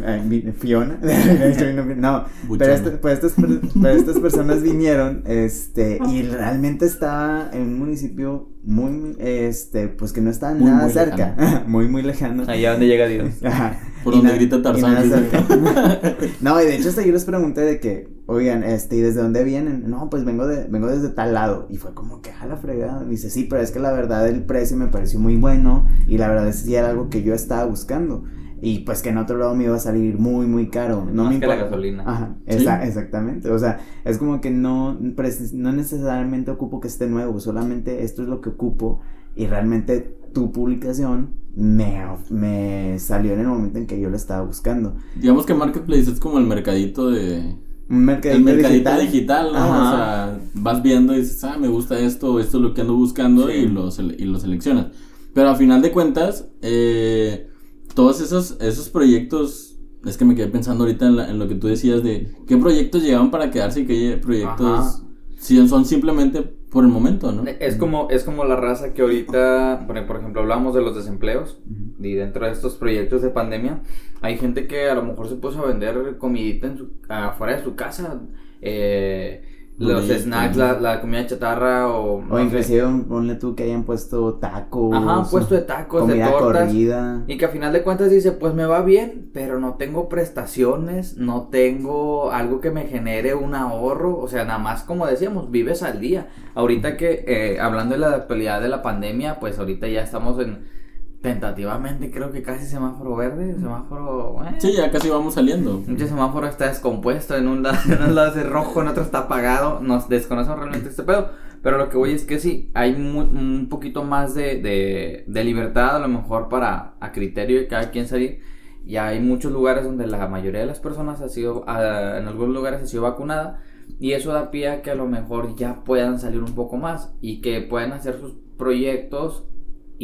[0.59, 0.98] Fiona
[1.96, 2.59] no Buchona.
[2.59, 7.79] pero, este- pues estas, per- pero estas personas vinieron, este, y realmente estaba en un
[7.79, 12.44] municipio muy, este, pues que no estaba Muy, nada muy cerca, muy, muy lejano.
[12.48, 13.31] allá donde llega Dios.
[13.44, 13.79] Ajá.
[14.04, 14.96] Por Y donde grita Tarzán.
[16.40, 19.44] No, y de hecho hasta yo les pregunté de que, oigan, este, ¿y desde dónde
[19.44, 19.84] vienen?
[19.88, 21.66] No, pues vengo de, vengo desde tal lado.
[21.70, 23.00] Y fue como que a la fregada.
[23.04, 25.86] Me dice, sí, pero es que la verdad el precio me pareció muy bueno.
[26.08, 28.24] Y la verdad es que sí era algo que yo estaba buscando.
[28.64, 31.04] y pues que en otro lado me iba a salir muy, muy caro.
[31.12, 31.70] No Más me que la importa.
[31.70, 32.04] gasolina.
[32.06, 32.58] Ajá, Sí.
[32.58, 33.50] esa- exactamente.
[33.50, 38.22] O sea, es como que no, precis- no necesariamente ocupo que esté nuevo, solamente esto
[38.22, 39.00] es lo que ocupo
[39.34, 44.45] y realmente tu publicación me, me salió en el momento en que yo lo estaba
[44.45, 44.95] buscando.
[45.21, 47.57] Digamos que Marketplace es como el mercadito de...
[47.88, 49.01] Un mercadito, El mercadito digital.
[49.01, 49.59] digital, ¿no?
[49.59, 49.83] Ajá.
[49.83, 52.95] O sea, vas viendo y dices, ah, me gusta esto, esto es lo que ando
[52.97, 53.55] buscando Sí.
[53.55, 54.87] y, lo, y lo seleccionas.
[55.35, 57.49] Pero a final de cuentas, eh,
[57.95, 61.55] todos esos, esos proyectos, es que me quedé pensando ahorita en, la- en lo que
[61.55, 65.03] tú decías de qué proyectos llegaban para quedarse y qué proyectos
[65.38, 67.44] sí, son simplemente por el momento, ¿no?
[67.61, 71.58] Es como, es como la raza que ahorita, por ejemplo, hablamos de los desempleos
[72.00, 73.82] y dentro de estos proyectos de pandemia,
[74.22, 77.62] hay gente que a lo mejor se puso a vender comidita en su, afuera de
[77.62, 78.22] su casa,
[78.62, 79.51] eh,
[79.83, 82.16] los snacks, la, la comida chatarra o...
[82.16, 82.42] O no sé.
[82.45, 84.95] inclusive ponle tú que hayan puesto tacos.
[84.95, 86.66] Ajá, un puesto de tacos, de comida tortas.
[86.68, 87.25] corrida.
[87.27, 91.16] Y que a final de cuentas dice, pues me va bien, pero no tengo prestaciones,
[91.16, 95.83] no tengo algo que me genere un ahorro, o sea, nada más como decíamos, vives
[95.83, 96.29] al día.
[96.55, 100.82] Ahorita que, eh, hablando de la actualidad de la pandemia, pues ahorita ya estamos en,
[101.22, 104.42] tentativamente creo que casi semáforo verde, semáforo...
[104.44, 105.82] eh, Sí, ya casi vamos saliendo.
[105.87, 109.20] Mucho semáforo está descompuesto, en un lado, en un lado es rojo, en otro está
[109.20, 111.30] apagado, nos desconocemos realmente este pedo,
[111.62, 115.44] pero lo que voy es que sí, hay mu- un poquito más de, de, de
[115.44, 118.40] libertad a lo mejor para a criterio de cada quien salir,
[118.85, 122.52] y hay muchos lugares donde la mayoría de las personas ha sido, ah, en algunos
[122.54, 123.62] lugares ha sido vacunada,
[124.00, 127.14] y eso da pie a que a lo mejor ya puedan salir un poco más,
[127.20, 129.44] y que puedan hacer sus proyectos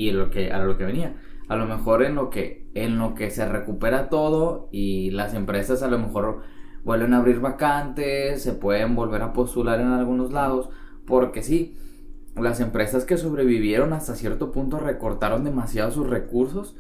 [0.07, 1.17] y lo que, a lo que venía
[1.49, 5.83] a lo mejor en lo que en lo que se recupera todo y las empresas
[5.83, 6.43] a lo mejor
[6.85, 10.71] vuelven a abrir vacantes, se pueden volver a postular en algunos lados,
[11.07, 11.77] porque sí,
[12.37, 16.77] las empresas que sobrevivieron hasta cierto punto recortaron demasiado sus recursos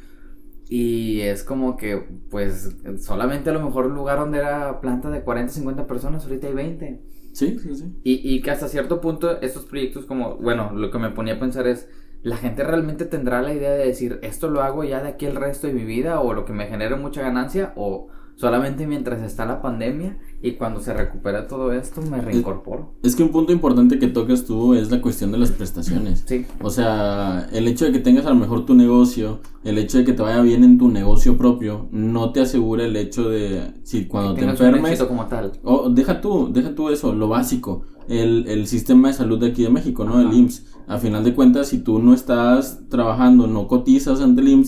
[0.68, 5.22] y es como que pues solamente a lo mejor un lugar donde era planta de
[5.22, 7.02] 40, 50 personas, ahorita hay 20.
[7.32, 7.84] Sí, sí, sí.
[8.04, 11.40] Y, y que hasta cierto punto estos proyectos como, bueno, lo que me ponía a
[11.40, 11.88] pensar es,
[12.28, 15.36] ¿la gente realmente tendrá la idea de decir, esto lo hago ya de aquí el
[15.36, 19.44] resto de mi vida o lo que me genere mucha ganancia o solamente mientras está
[19.46, 22.92] la pandemia y cuando se recupera todo esto me reincorporo?
[23.02, 26.24] Es que un punto importante que tocas tú es la cuestión de las prestaciones.
[26.26, 26.46] Sí.
[26.62, 30.04] O sea, el hecho de que tengas a lo mejor tu negocio, el hecho de
[30.04, 34.06] que te vaya bien en tu negocio propio, no te asegura el hecho de si
[34.06, 35.52] cuando te Tengas un enfermes, como tal.
[35.64, 39.64] o deja tú, deja tú eso, lo básico, el, el sistema de salud de aquí
[39.64, 40.20] de México, ¿no?
[40.20, 40.32] El.
[40.32, 40.77] IMSS.
[40.88, 44.64] A final de cuentas, si tú no estás trabajando, no cotizas ante el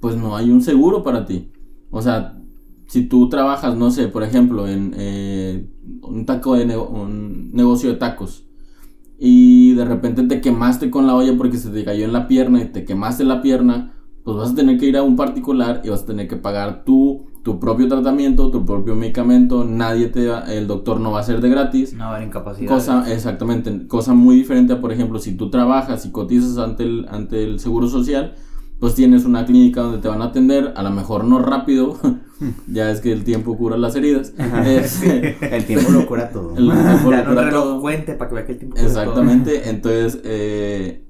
[0.00, 1.52] pues no hay un seguro para ti.
[1.90, 2.36] O sea,
[2.88, 5.68] si tú trabajas, no sé, por ejemplo, en eh,
[6.02, 8.44] un taco de nego- un negocio de tacos
[9.18, 12.62] y de repente te quemaste con la olla porque se te cayó en la pierna
[12.62, 13.94] y te quemaste la pierna,
[14.24, 16.84] pues vas a tener que ir a un particular y vas a tener que pagar
[16.84, 21.22] tú tu propio tratamiento, tu propio medicamento, nadie te va- el doctor no va a
[21.24, 21.92] ser de gratis.
[21.94, 22.68] No haber incapacidad.
[22.72, 27.06] Cosa, exactamente, cosa muy diferente a, por ejemplo, si tú trabajas y cotizas ante el,
[27.10, 28.34] ante el Seguro Social,
[28.78, 31.98] pues tienes una clínica donde te van a atender, a lo mejor no rápido,
[32.68, 34.32] ya es que el tiempo cura las heridas.
[34.66, 36.56] Es- El tiempo lo cura todo.
[36.56, 37.80] el tiempo Ya lo no cura todo.
[37.80, 39.00] cuente para que vea que el tiempo cura todo.
[39.00, 41.04] Exactamente, entonces, eh,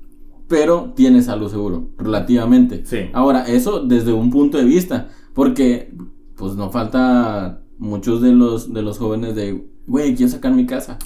[0.49, 2.85] pero tienes salud seguro, relativamente.
[2.85, 3.09] Sí.
[3.15, 5.95] Ahora, eso desde un punto de vista, porque
[6.43, 10.99] pues no falta muchos de los, de los jóvenes de, güey, quiero sacar mi casa.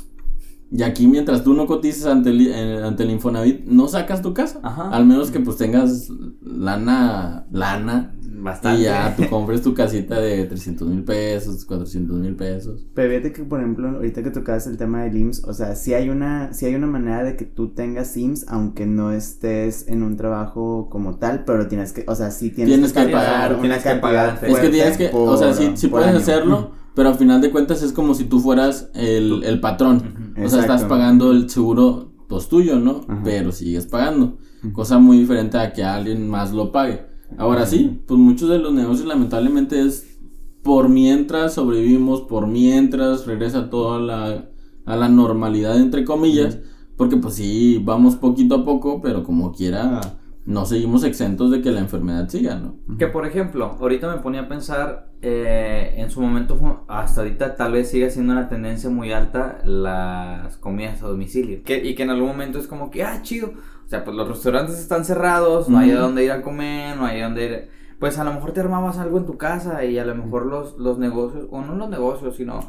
[0.72, 4.32] Y aquí mientras tú no cotices ante el, eh, ante el Infonavit, no sacas tu
[4.32, 4.60] casa.
[4.62, 4.88] Ajá.
[4.88, 6.08] Al menos que pues tengas
[6.40, 8.16] lana, lana.
[8.38, 8.80] Bastante.
[8.80, 12.86] Y ya tú compres tu casita de 300 mil pesos, 400 mil pesos.
[12.94, 15.94] Pero fíjate que, por ejemplo, ahorita que tocabas el tema del IMSS, o sea, sí
[15.94, 20.02] hay una, sí hay una manera de que tú tengas IMSS, aunque no estés en
[20.02, 23.52] un trabajo como tal, pero tienes que, o sea, sí tienes, Tienes que pagar pagar,
[23.52, 24.38] una tienes que cantidad pagar.
[24.42, 26.18] Es que tienes que, o sea, sí, sí puedes año.
[26.18, 30.34] hacerlo, pero al final de cuentas es como si tú fueras el, el patrón.
[30.42, 33.02] O sea, estás pagando el seguro, pues tuyo, ¿no?
[33.08, 33.20] Ajá.
[33.24, 34.38] Pero sigues pagando.
[34.72, 37.15] Cosa muy diferente a que alguien más lo pague.
[37.38, 40.18] Ahora sí, pues muchos de los negocios lamentablemente es
[40.62, 44.48] por mientras sobrevivimos, por mientras regresa todo a la,
[44.84, 46.58] a la normalidad, entre comillas.
[46.96, 50.00] Porque pues sí, vamos poquito a poco, pero como quiera,
[50.46, 52.76] no seguimos exentos de que la enfermedad siga, ¿no?
[52.96, 57.72] Que por ejemplo, ahorita me ponía a pensar, eh, en su momento, hasta ahorita tal
[57.72, 61.62] vez siga siendo una tendencia muy alta las comidas a domicilio.
[61.64, 63.52] Que, y que en algún momento es como que, ah, chido.
[63.86, 67.06] O sea, pues los restaurantes están cerrados, no hay a dónde ir a comer, no
[67.06, 67.68] hay a dónde ir.
[68.00, 70.76] Pues a lo mejor te armabas algo en tu casa y a lo mejor los,
[70.76, 72.60] los negocios, o no los negocios, sino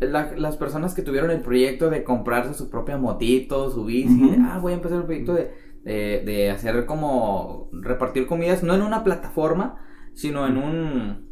[0.00, 4.58] la- las personas que tuvieron el proyecto de comprarse su propia motito, su bici, ah,
[4.60, 5.52] voy a empezar el proyecto de,
[5.84, 9.76] de, de hacer como repartir comidas, no en una plataforma,
[10.14, 11.26] sino en un...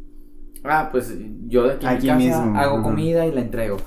[0.63, 1.13] Ah, pues
[1.47, 3.77] yo de aquí, Aquí casa mismo, hago comida y la entrego.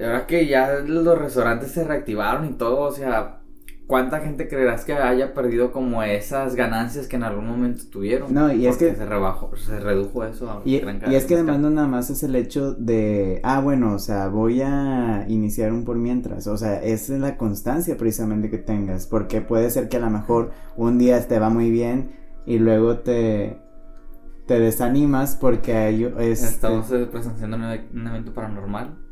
[0.00, 3.42] Ahora que ya los restaurantes se reactivaron y todo, o sea,
[3.86, 8.32] ¿cuánta gente creerás que haya perdido como esas ganancias que en algún momento tuvieron?
[8.32, 11.34] No, y es que- se rebajó, se redujo eso a Y, gran y es que
[11.34, 15.72] además no nada más es el hecho de, ah, bueno, o sea, voy a iniciar
[15.72, 19.88] un por mientras, o sea, esa es la constancia precisamente que tengas, porque puede ser
[19.88, 22.12] que a lo mejor un día te va muy bien
[22.46, 23.58] y luego te,
[24.46, 29.03] te desanimas porque hay, este, Estamos eh, presenciando e- un evento paranormal.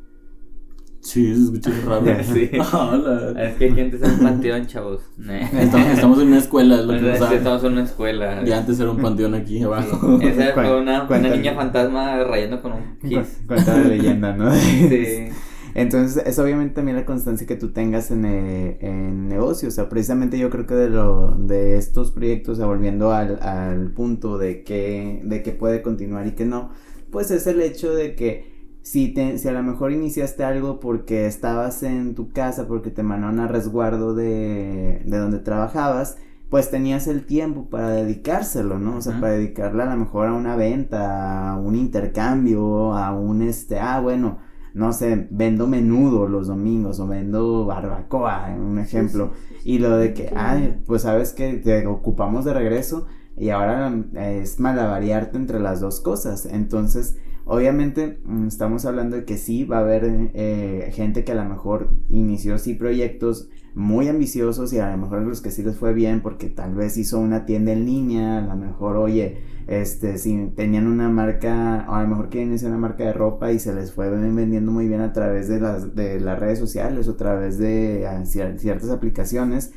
[1.03, 2.07] Sí, se escucha raro.
[2.23, 2.51] Sí.
[2.73, 3.43] Hola.
[3.43, 5.03] Es que hay gente en un panteón, chavos.
[5.53, 7.39] Estamos, estamos en una escuela, es lo que no Sí, saben.
[7.39, 8.43] Estamos en una escuela.
[8.47, 10.19] Y antes era un panteón aquí abajo.
[10.21, 10.27] Sí.
[10.29, 13.43] Esa fue una, niña fantasma rayando con un kiss.
[13.49, 14.55] cuenta de leyenda, ¿no?
[14.55, 15.29] Sí.
[15.75, 19.69] Entonces, es obviamente también la constancia que tú tengas en, eh, en negocio.
[19.69, 23.43] O sea, precisamente yo creo que de lo de estos proyectos, o sea, volviendo al,
[23.43, 26.71] al punto de que, de que puede continuar y que no,
[27.11, 28.52] pues es el hecho de que
[28.83, 33.03] si, te, si a lo mejor iniciaste algo porque estabas en tu casa, porque te
[33.03, 36.17] mandaron a resguardo de, de donde trabajabas,
[36.51, 38.99] pues tenías el tiempo para dedicárselo, ¿no?
[38.99, 43.41] O sea, para dedicarle a lo mejor a una venta, a un intercambio, a un
[43.41, 44.39] este, ah, bueno,
[44.75, 49.33] no sé, vendo menudo los domingos o vendo barbacoa, un ejemplo.
[49.65, 54.41] Y lo de que, ay, pues sabes que te ocupamos de regreso y ahora eh,
[54.43, 56.47] es malavariarte entre las dos cosas.
[56.47, 61.35] Entonces, obviamente mm, estamos hablando de que sí va a haber eh, gente que a
[61.35, 65.77] lo mejor inició sí proyectos muy ambiciosos y a lo mejor los que sí les
[65.77, 70.19] fue bien porque tal vez hizo una tienda en línea, a lo mejor, oye, este,
[70.19, 73.59] si tenían una marca, o a lo mejor quieren iniciar una marca de ropa y
[73.59, 77.13] se les fue vendiendo muy bien a través de las, de las redes sociales o
[77.13, 79.73] a través de cier- ciertas aplicaciones.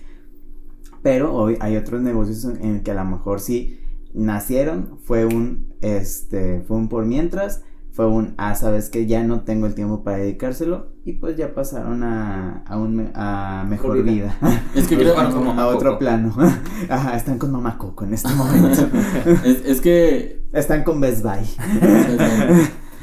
[1.02, 3.80] Pero hoy hay otros negocios en que a lo mejor sí
[4.14, 9.42] nacieron, fue un, este, fue un por mientras, fue un, ah, sabes que ya no
[9.42, 14.38] tengo el tiempo para dedicárselo y pues ya pasaron a, a, un, a mejor vida.
[14.76, 16.00] Es que creo, bueno, como a Mamá otro Coco.
[16.00, 16.36] plano.
[16.90, 18.82] Ajá, están con Mamá Coco en este momento.
[19.46, 21.46] es, es que están con Best Buy.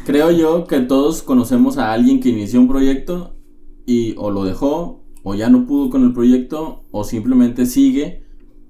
[0.05, 3.37] creo yo que todos conocemos a alguien que inició un proyecto
[3.87, 8.25] y o lo dejó o ya no pudo con el proyecto o simplemente sigue,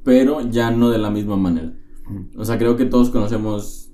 [0.05, 1.73] pero ya no de la misma manera.
[2.37, 3.92] O sea, creo que todos conocemos,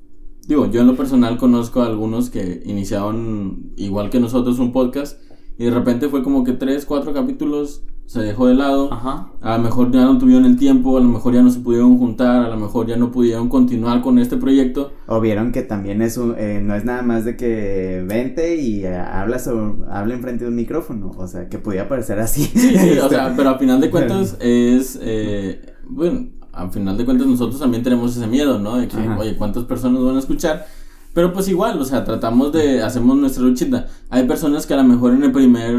[0.48, 5.20] digo, yo en lo personal conozco a algunos que iniciaron igual que nosotros un podcast
[5.58, 8.90] y de repente fue como que tres, cuatro capítulos se dejó de lado.
[8.90, 9.32] Ajá.
[9.42, 11.98] A lo mejor ya no tuvieron el tiempo, a lo mejor ya no se pudieron
[11.98, 14.92] juntar, a lo mejor ya no pudieron continuar con este proyecto.
[15.06, 18.84] O vieron que también es un- eh, no es nada más de que vente y
[18.86, 21.10] eh, habla, sobre, habla enfrente de un micrófono.
[21.18, 22.44] O sea, que podía parecer así.
[22.44, 26.28] Sí, sí, o Este, sea, pero a final de cuentas es, eh, bueno,
[26.58, 28.76] a final de cuentas nosotros también tenemos ese miedo, ¿no?
[28.76, 29.18] De que, Ajá.
[29.18, 30.66] oye, ¿cuántas personas van a escuchar?
[31.14, 33.88] Pero pues igual, o sea, tratamos de, hacemos nuestra luchita.
[34.08, 35.74] Hay personas que a lo mejor en el primer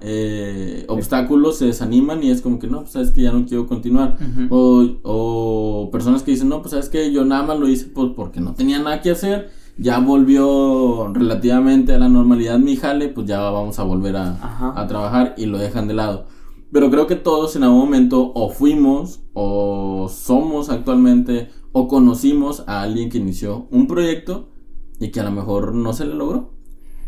[0.00, 3.68] eh, obstáculo se desaniman y es como que no, pues sabes que ya no quiero
[3.68, 4.16] continuar.
[4.50, 8.12] O, o personas que dicen, no, pues sabes que yo nada más lo hice pues,
[8.16, 9.50] porque no tenía nada que hacer.
[9.76, 14.86] Ya volvió relativamente a la normalidad mi jale, pues ya vamos a volver a, a
[14.86, 16.26] trabajar y lo dejan de lado.
[16.74, 22.82] Pero creo que todos en algún momento o fuimos o somos actualmente o conocimos a
[22.82, 24.50] alguien que inició un proyecto
[24.98, 26.50] y que a lo mejor no se le logró.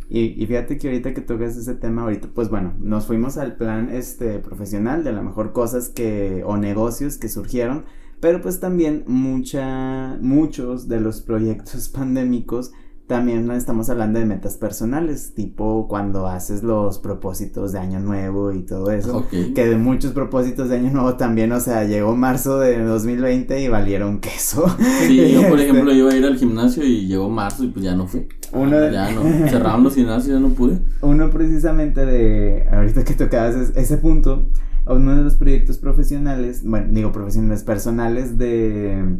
[0.08, 3.56] Y, y fíjate que ahorita que tocas ese tema, ahorita, pues bueno, nos fuimos al
[3.56, 7.86] plan este profesional de a lo mejor cosas que, o negocios que surgieron,
[8.20, 12.70] pero pues también mucha, muchos de los proyectos pandémicos
[13.06, 18.62] también estamos hablando de metas personales, tipo cuando haces los propósitos de año nuevo y
[18.62, 19.18] todo eso.
[19.18, 19.30] Ok.
[19.54, 23.68] Que de muchos propósitos de año nuevo también, o sea, llegó marzo de 2020 y
[23.68, 24.66] valieron queso.
[25.06, 27.84] Sí, yo por Este, ejemplo iba a ir al gimnasio y llegó marzo y pues
[27.84, 28.26] ya no fui.
[28.52, 30.78] Uno de- Ya no, cerraron los gimnasios, ya no pude.
[31.00, 34.46] Uno precisamente de, ahorita que tocabas es- ese punto,
[34.86, 39.16] uno de los proyectos profesionales, bueno, digo profesionales personales de,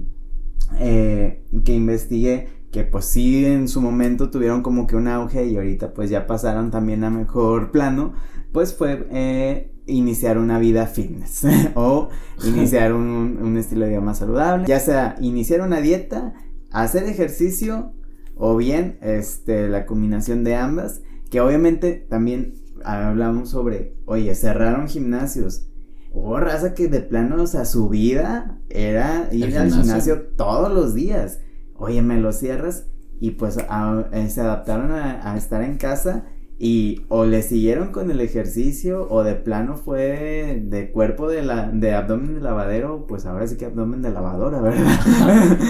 [0.79, 5.57] eh, que investigué, que pues sí en su momento tuvieron como que un auge y
[5.57, 8.13] ahorita pues ya pasaron también a mejor plano,
[8.53, 12.11] pues fue eh, iniciar una vida fitness o
[12.45, 16.35] iniciar un, un estilo de vida más saludable, ya sea iniciar una dieta,
[16.71, 17.95] hacer ejercicio
[18.35, 21.01] o bien este, la combinación de ambas,
[21.31, 25.69] que obviamente también hablamos sobre, oye, cerraron gimnasios.
[26.13, 30.93] Hubo raza que de plano, o sea, su vida era ir al gimnasio todos los
[30.93, 31.39] días.
[31.79, 32.87] Oye, me lo cierras
[33.21, 36.25] y pues a- eh, se adaptaron a, a estar en casa
[36.59, 41.69] y o le siguieron con el ejercicio o de plano fue de cuerpo de la
[41.71, 44.87] de abdomen de lavadero, pues ahora sí que abdomen de lavadora, ¿verdad?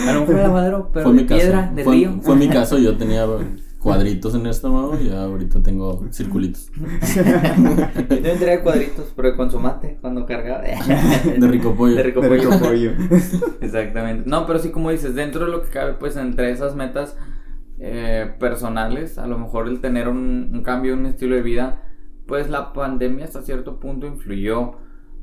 [0.06, 1.40] A mejor el lavadero, pero Fue de mi caso.
[1.40, 2.18] piedra, de fue, río.
[2.22, 3.26] fue mi caso, yo tenía
[3.80, 6.70] cuadritos en el estómago y ahorita tengo circulitos.
[7.14, 10.62] Yo también traía cuadritos, pero con su mate, cuando cargaba.
[11.38, 11.94] De rico pollo.
[11.94, 12.60] De rico De rico pollo.
[12.60, 12.92] pollo.
[13.60, 14.28] Exactamente.
[14.28, 17.16] No, pero sí, como dices, dentro de lo que cabe, pues entre esas metas
[17.78, 21.82] eh, personales, a lo mejor el tener un, un cambio, un estilo de vida,
[22.26, 24.72] pues la pandemia hasta cierto punto influyó,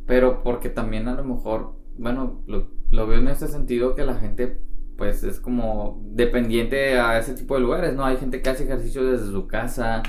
[0.06, 4.16] pero porque también a lo mejor, bueno, lo, lo veo en ese sentido que la
[4.16, 4.62] gente
[4.98, 8.06] pues es como dependiente a ese tipo de lugares, ¿no?
[8.06, 10.04] Hay gente que hace ejercicio desde su casa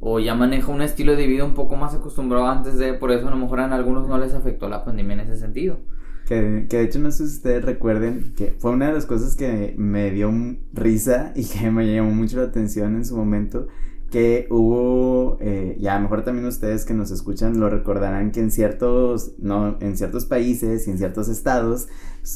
[0.00, 3.28] o ya maneja un estilo de vida un poco más acostumbrado antes de, por eso
[3.28, 5.78] a lo mejor a algunos no les afectó la pandemia en ese sentido.
[6.26, 9.36] Que, que de hecho no sé si ustedes recuerden que fue una de las cosas
[9.36, 10.32] que me dio
[10.72, 13.68] risa y que me llamó mucho la atención en su momento
[14.10, 18.50] que hubo eh, y a mejor también ustedes que nos escuchan lo recordarán que en
[18.50, 21.88] ciertos no en ciertos países y en ciertos estados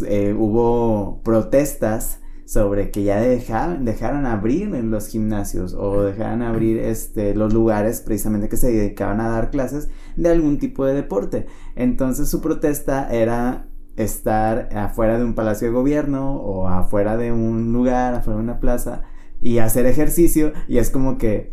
[0.06, 7.32] eh, hubo protestas sobre que ya dejaran abrir en los gimnasios o dejaran abrir este,
[7.32, 11.46] los lugares precisamente que se dedicaban a dar clases de algún tipo de deporte.
[11.76, 17.72] Entonces su protesta era estar afuera de un palacio de gobierno o afuera de un
[17.72, 19.02] lugar, afuera de una plaza
[19.40, 21.52] y hacer ejercicio y es como que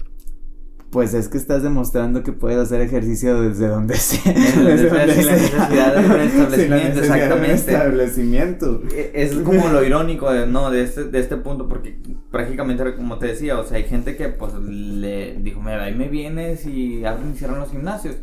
[0.98, 4.34] pues es que estás demostrando que puedes hacer ejercicio desde donde sea.
[4.34, 7.54] Desde donde sin la necesidad de un establecimiento, exactamente.
[7.54, 8.82] establecimiento.
[8.96, 12.00] E- Es como lo irónico de, no, de, este, de este punto, porque
[12.32, 15.94] prácticamente, era como te decía, o sea, hay gente que pues le dijo, mira, ahí
[15.94, 18.16] me vienes y abren y cierran los gimnasios.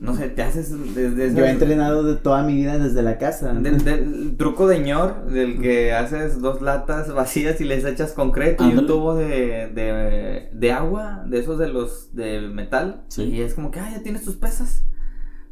[0.00, 3.52] No sé, te haces desde Yo he entrenado de toda mi vida desde la casa.
[3.52, 8.66] Del, del truco de ñor, del que haces dos latas vacías y les echas concreto
[8.66, 13.04] y un tubo de, de, de agua, de esos de los de metal.
[13.08, 13.24] Sí.
[13.24, 14.84] Y es como que, ah, ya tienes tus pesas.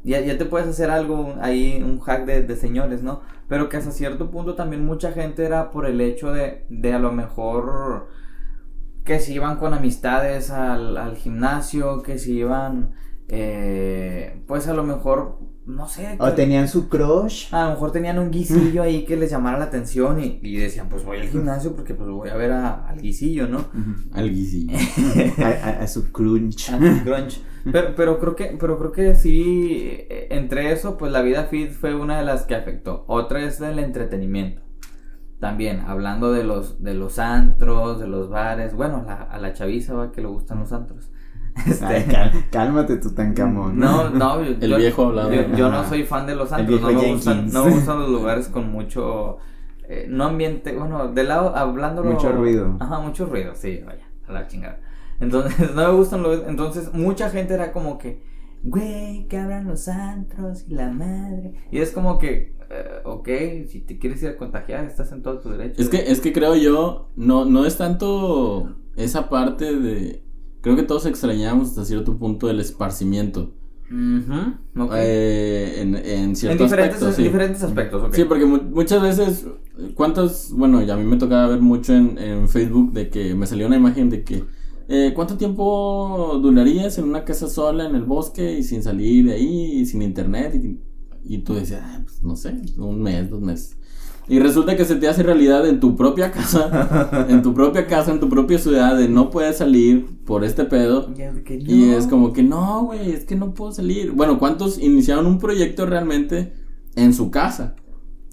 [0.03, 3.21] Ya, ya te puedes hacer algo ahí, un hack de, de señores, ¿no?
[3.49, 6.99] Pero que hasta cierto punto también mucha gente era por el hecho de, de a
[6.99, 8.09] lo mejor
[9.05, 12.93] que si iban con amistades al, al gimnasio, que si iban,
[13.29, 16.17] eh, pues a lo mejor, no sé.
[16.19, 17.53] O que- tenían su crush.
[17.55, 20.89] a lo mejor tenían un guisillo ahí que les llamara la atención y, y decían,
[20.89, 23.67] pues voy al gimnasio porque pues voy a ver a- al guisillo, ¿no?
[24.13, 24.77] Al guisillo.
[25.39, 26.71] A, a- a su crunch.
[27.71, 29.77] Pero, pero creo que, pero creo que sí,
[30.09, 33.05] eh, entre eso, pues la vida fit fue una de las que afectó.
[33.09, 34.63] Otra es el entretenimiento.
[35.39, 39.93] También, hablando de los, de los antros, de los bares, bueno, la- a la chaviza
[39.95, 41.11] va que le gustan los antros.
[41.67, 43.79] Este, Ay, cal- cálmate, Tutankamón.
[43.79, 45.35] No, no, yo, El yo- viejo hablaba.
[45.35, 48.11] Yo, yo no soy fan de los antros, no me, gustan, no me gustan los
[48.11, 49.39] lugares con mucho,
[49.89, 52.11] eh, no ambiente, bueno, de lado, hablándolo.
[52.13, 52.77] Mucho ruido.
[52.81, 54.81] Ajá, mucho ruido, sí, vaya, a la chingada.
[55.21, 58.23] Entonces, no me gustan los, entonces mucha gente era como que,
[58.63, 61.55] güey, que abran los antros y la madre.
[61.71, 63.29] Y es como que, eh, ok,
[63.69, 65.81] si te quieres ir a contagiar, estás en todo tu derecho.
[65.81, 70.23] Es que, es que creo yo, no, no es tanto esa parte de.
[70.61, 73.55] Creo que todos extrañamos hasta cierto punto el esparcimiento.
[74.95, 77.17] Eh, en, en en ciertos diferentes, aspectos.
[77.17, 77.23] sí.
[77.23, 78.15] diferentes aspectos, ok.
[78.15, 79.47] Sí, porque mu- muchas veces,
[79.95, 80.51] ¿cuántas?
[80.53, 83.67] Bueno, y a mí me tocaba ver mucho en, en Facebook de que me salió
[83.67, 84.45] una imagen de que,
[84.89, 89.35] eh, ¿cuánto tiempo durarías en una casa sola en el bosque y sin salir de
[89.35, 90.55] ahí y sin internet?
[90.55, 90.81] Y,
[91.25, 93.78] y tú decías, "Ah, pues no sé, un mes, dos meses.
[94.29, 98.13] Y resulta que se te hace realidad en tu propia casa, en tu propia casa,
[98.13, 101.11] en tu propia ciudad, de no puedes salir por este pedo.
[101.17, 101.97] Y es, que Y no.
[101.97, 104.13] es como que no, güey, es que no puedo salir.
[104.13, 106.53] Bueno, ¿cuántos iniciaron un proyecto realmente
[106.95, 107.77] en su casa?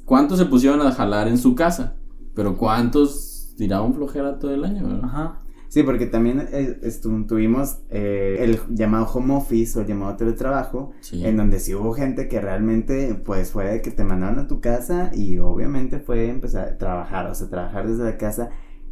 [0.04, 1.96] ¿Cuántos se pusieron a jalar en su casa?
[2.36, 5.00] Pero ¿cuántos tiraban flojera todo el año?
[5.04, 5.40] Ajá.
[5.76, 6.80] Sí, porque también eh,
[7.28, 11.26] tuvimos eh, el llamado home office o el llamado teletrabajo, Sí.
[11.26, 14.62] en donde sí hubo gente que realmente, pues fue de que te mandaron a tu
[14.62, 18.52] casa y obviamente fue empezar a trabajar, o sea, trabajar desde la casa.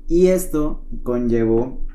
[0.09, 1.85] Y esto conllevó,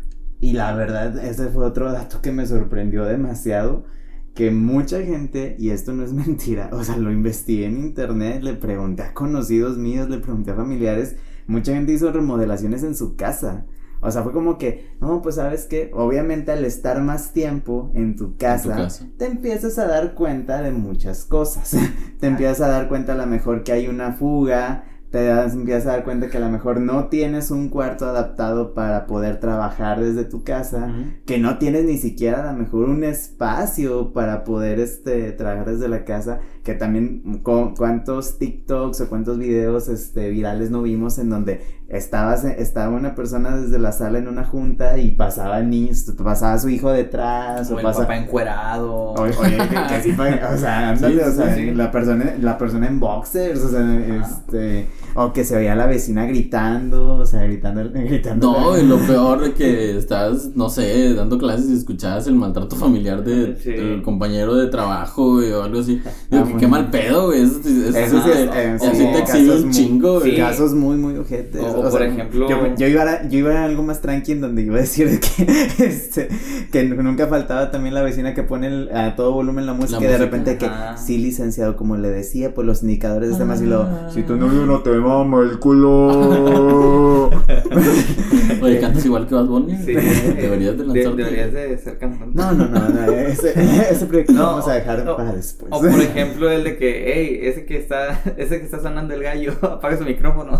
[0.41, 3.85] y la verdad, ese fue otro dato que me sorprendió demasiado,
[4.33, 8.55] que mucha gente, y esto no es mentira, o sea, lo investigué en internet, le
[8.55, 11.17] pregunté a conocidos míos, le pregunté a familiares,
[11.47, 13.67] mucha gente hizo remodelaciones en su casa.
[14.01, 18.17] O sea, fue como que, no, pues sabes que, obviamente al estar más tiempo en
[18.17, 19.07] tu casa, casa.
[19.17, 21.77] te empiezas a dar cuenta de muchas cosas.
[22.21, 25.87] te empiezas a dar cuenta a lo mejor que hay una fuga te das, empiezas
[25.87, 30.01] a dar cuenta que a lo mejor no tienes un cuarto adaptado para poder trabajar
[30.01, 30.93] desde tu casa,
[31.25, 35.89] que no tienes ni siquiera a lo mejor un espacio para poder este, trabajar desde
[35.89, 41.31] la casa, que también cu- cuántos TikToks o cuántos videos este, virales no vimos en
[41.31, 46.59] donde estabas, estaba una persona desde la sala en una junta y pasaba niños, pasaba
[46.59, 49.13] su hijo detrás O o, el papá encuerado.
[49.15, 51.75] Oye, oye, que, que sí fue- o sea, ándale, Sí, o sea, sí, sí.
[51.75, 56.27] la persona, la persona en boxers, o sea, este, o que se veía la vecina
[56.27, 58.53] gritando, o sea, gritando, gritando.
[58.53, 62.77] No, y lo peor de que estás, no sé, dando clases y escuchabas el maltrato
[62.77, 63.71] familiar de, Sí.
[63.73, 66.01] del compañero de trabajo, güey, o algo así.
[66.31, 66.71] Digo, Ah, que qué bien.
[66.71, 67.43] mal pedo, güey.
[67.43, 70.31] Eso, eso, Eso sí, te- es, eh, así sí, te exhibe un muy- chingo, güey.
[70.33, 70.37] sí.
[70.37, 71.63] Casos muy, muy ojetes.
[71.63, 74.41] O- o por ejemplo- Yo, yo iba a, yo iba a algo más tranqui en
[74.41, 75.43] donde iba a decir que,
[75.85, 76.29] este,
[76.71, 80.07] que nunca faltaba también la vecina que pone el- a todo volumen la música La
[80.07, 80.25] y de música.
[80.25, 80.97] repente que Ajá.
[80.97, 84.11] sí licenciado, como le decía, pues los indicadores de este más y luego, Ah.
[84.13, 86.95] si tu novio no te mama el culo.
[88.63, 89.77] Oye, cantas igual que Bad Bunny.
[89.77, 89.93] Sí.
[89.95, 91.23] Deberías de De- lanzarte.
[91.25, 92.37] deberías de ser cantante.
[92.37, 93.53] No, no, no, no, ese,
[93.91, 95.71] ese proyecto lo No, vamos a dejar o- para después.
[95.73, 99.23] O por ejemplo el de que, hey, ese que está, ese que está sonando el
[99.23, 100.53] gallo, apaga su micrófono.
[100.55, 100.59] o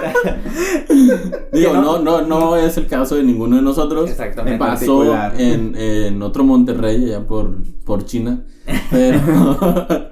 [0.00, 0.12] sea,
[1.52, 4.10] Digo, no, no, no es el caso de ninguno de nosotros.
[4.10, 4.58] Exactamente.
[4.58, 5.34] Pasó particular.
[5.40, 8.44] en, en otro Monterrey, allá por, por China.
[8.90, 9.20] Pero.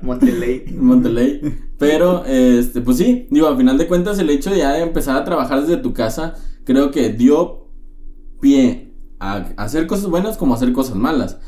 [0.02, 0.64] Monteley.
[0.78, 1.40] Monterrey.
[1.78, 5.16] Pero, este, pues sí, digo, al final de cuentas, el hecho de ya de empezar
[5.16, 6.34] a trabajar desde tu casa,
[6.64, 7.68] creo que dio
[8.40, 11.38] pie a hacer cosas buenas como a hacer cosas malas.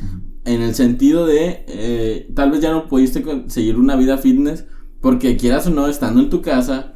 [0.44, 4.64] En el sentido de, eh, tal vez ya no pudiste conseguir una vida fitness,
[5.00, 6.94] porque quieras o no, estando en tu casa,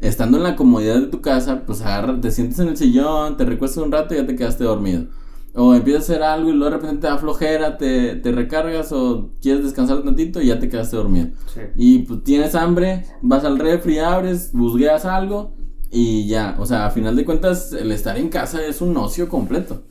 [0.00, 3.44] estando en la comodidad de tu casa, pues agarra, te sientes en el sillón, te
[3.44, 5.06] recuestas un rato y ya te quedaste dormido.
[5.60, 8.92] O empiezas a hacer algo y luego de repente te da flojera, te, te recargas
[8.92, 11.28] o quieres descansar un tantito y ya te quedaste dormido.
[11.52, 11.60] Sí.
[11.76, 15.54] Y pues tienes hambre, vas al refri, abres, busgueas algo
[15.90, 16.54] y ya.
[16.60, 19.82] O sea, a final de cuentas, el estar en casa es un ocio completo.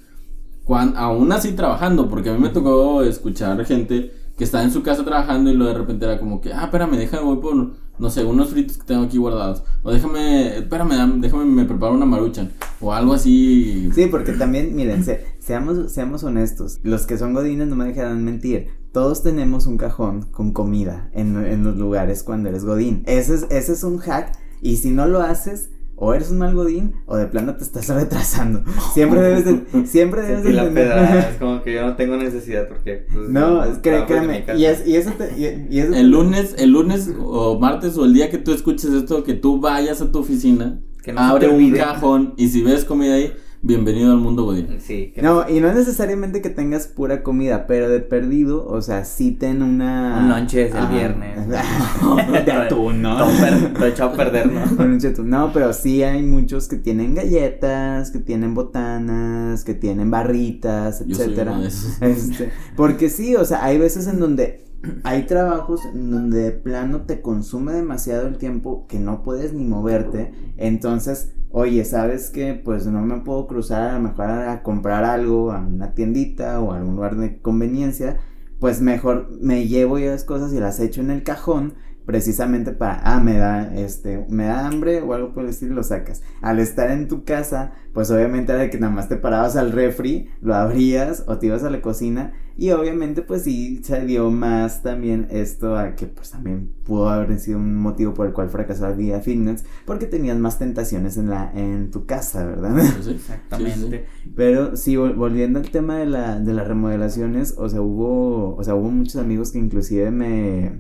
[0.64, 4.84] Cuan- aún así trabajando, porque a mí me tocó escuchar gente que está en su
[4.84, 7.56] casa trabajando y luego de repente era como que, ah, espérame, déjame, voy por,
[7.98, 9.64] no sé, unos fritos que tengo aquí guardados.
[9.82, 12.52] O déjame, espérame, déjame, me preparo una maruchan.
[12.80, 13.90] O algo así.
[13.96, 16.80] Sí, porque también, miren, se- seamos, seamos honestos.
[16.84, 18.68] Los que son godines no me dejarán mentir.
[18.92, 23.04] Todos tenemos un cajón con comida en, en los lugares cuando eres godín.
[23.06, 24.32] Ese es, ese es un hack.
[24.62, 27.88] Y si no lo haces, o eres un mal godín, o de plano te estás
[28.02, 28.64] retrasando.
[28.94, 32.68] Siempre debes de, siempre debes de la pedrada, es como que yo no tengo necesidad
[32.68, 33.06] porque.
[33.12, 34.58] pues, No, créeme, casa.
[34.60, 37.98] y, es, y eso te, y, y eso te- El lunes, el lunes o martes
[37.98, 41.20] o el día que tú escuches esto, que tú vayas a tu oficina, Que no
[41.20, 43.32] se abre un cajón y si ves comida ahí,
[43.62, 44.68] bienvenido al mundo godín.
[44.80, 48.82] Sí, que No, y no es necesariamente que tengas pura comida, pero de perdido, o
[48.82, 50.20] sea, sí ten una...
[50.22, 51.48] Un lonche desde el viernes.
[52.46, 53.18] de atún, ¿no?
[53.28, 54.62] Per- todo echado a perder, ¿no?
[54.64, 55.30] Un lonche de atún.
[55.30, 61.16] No, pero sí hay muchos que tienen galletas, que tienen botanas, que tienen barritas, Yo
[61.16, 61.52] soy etcétera.
[61.54, 62.02] uno de esos.
[62.02, 64.66] Este, porque sí, o sea, hay veces en donde
[65.04, 69.66] hay trabajos en donde de plano te consume demasiado el tiempo que no puedes ni
[69.66, 70.32] moverte.
[70.56, 72.54] Entonces, oye, ¿sabes qué?
[72.54, 76.72] Pues no me puedo cruzar a lo mejor a comprar algo a una tiendita o
[76.72, 78.20] a algún lugar de conveniencia.
[78.60, 81.76] Pues mejor me llevo ya las cosas y las echo en el cajón
[82.08, 85.84] precisamente para, ah, me da, este, me da hambre o algo por el estilo, lo
[85.84, 86.24] sacas.
[86.42, 90.30] Al estar en tu casa, pues obviamente era que nada más te parabas al refri,
[90.42, 94.82] lo abrías o te ibas a la cocina y obviamente pues sí se dio más
[94.84, 98.84] también esto a que pues también pudo haber sido un motivo por el cual fracasó
[98.84, 102.76] la vida fitness porque tenías más tentaciones en la, en tu casa, ¿verdad?
[103.04, 104.06] Sí, Exactamente.
[104.36, 108.64] Pero sí, vol- volviendo al tema de, la, de las remodelaciones, o sea, hubo, o
[108.64, 110.80] sea, hubo muchos amigos que inclusive me,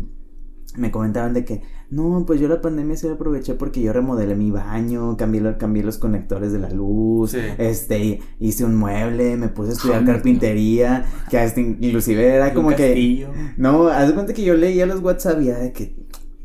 [0.75, 4.35] me comentaban de que, no, pues yo la pandemia sí la aproveché porque yo remodelé
[4.35, 7.37] mi baño, cambié, cambié los conectores de la luz, Sí.
[7.57, 12.75] este, hice un mueble, me puse a estudiar Ah, carpintería, que hasta inclusive era como
[12.75, 13.27] que...
[13.57, 15.95] No, haz de cuenta que yo leía los WhatsApp y era de que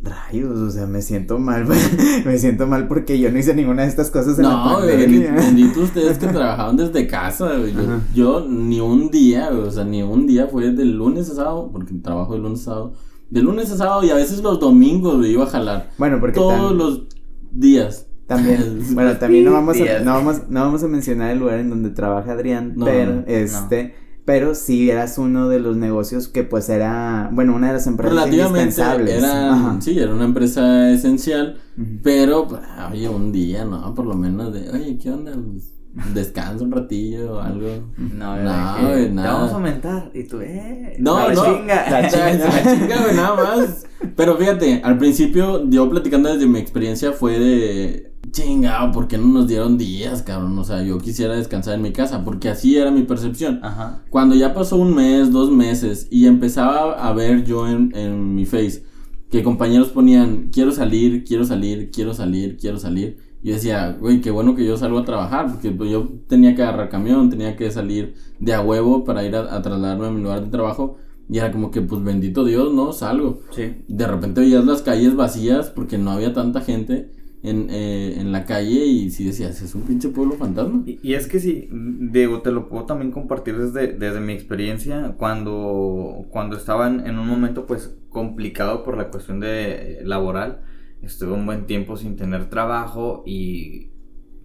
[0.04, 1.64] rayos, o sea, me siento mal,
[2.24, 4.90] me siento mal porque yo no hice ninguna de estas cosas en la No, güey,
[4.98, 5.32] pandemia.
[5.32, 7.72] bendito ustedes que trabajaban desde casa, güey.
[7.72, 11.34] Yo, yo ni un día, güey, o sea, ni un día fue de lunes a
[11.36, 12.92] sábado, porque trabajo de lunes a sábado.
[13.32, 15.90] De lunes a sábado y a veces los domingos, güey, iba a jalar.
[15.98, 17.02] Bueno, porque Todos los
[17.50, 18.06] días.
[18.26, 21.70] también, bueno, también no vamos a, no vamos, no vamos a mencionar el lugar en
[21.70, 23.24] donde trabaja Adrián, No, pero no.
[23.26, 27.86] este, pero sí eras uno de los negocios que pues era, bueno, una de las
[27.86, 29.14] empresas Relativamente indispensables.
[29.22, 31.88] era, sí, era una empresa esencial, Ujú.
[32.02, 32.60] pero, pues,
[32.92, 33.94] oye, un día, ¿no?
[33.94, 35.32] Por lo menos de, oye, ¿qué onda?
[35.32, 35.72] Pues,
[36.14, 37.68] descansa un ratillo o algo.
[37.96, 40.10] No, No, güey, Te vamos a aumentar.
[40.14, 40.96] Y tú, eh.
[40.98, 41.44] No, no.
[41.44, 41.90] chinga.
[41.90, 43.86] La chinga, la chinga, güey, nada más.
[44.16, 49.26] Pero fíjate, al principio yo platicando desde mi experiencia fue de chingado, ¿por qué no
[49.26, 50.58] nos dieron días, cabrón?
[50.58, 53.60] O sea, yo quisiera descansar en mi casa, porque así era mi percepción.
[53.62, 54.02] Ajá.
[54.10, 58.46] Cuando ya pasó un mes, dos meses, y empezaba a ver yo en, en mi
[58.46, 58.84] face
[59.32, 63.16] que compañeros ponían, quiero salir, quiero salir, quiero salir, quiero salir.
[63.42, 66.62] Yo decía, güey, qué bueno que yo salgo a trabajar, porque pues, yo tenía que
[66.62, 70.22] agarrar camión, tenía que salir de a huevo para ir a, a trasladarme a mi
[70.22, 70.96] lugar de trabajo.
[71.28, 73.40] Y era como que, pues bendito Dios, no, salgo.
[73.50, 73.84] Sí.
[73.88, 77.10] De repente veías las calles vacías porque no había tanta gente
[77.42, 80.82] en, eh, en la calle y sí decías, es un pinche pueblo fantasma.
[80.86, 85.14] Y, y es que sí, Diego, te lo puedo también compartir desde, desde mi experiencia
[85.18, 90.62] cuando, cuando estaba en, en un momento pues complicado por la cuestión de eh, laboral.
[91.02, 93.90] Estuve un buen tiempo sin tener trabajo y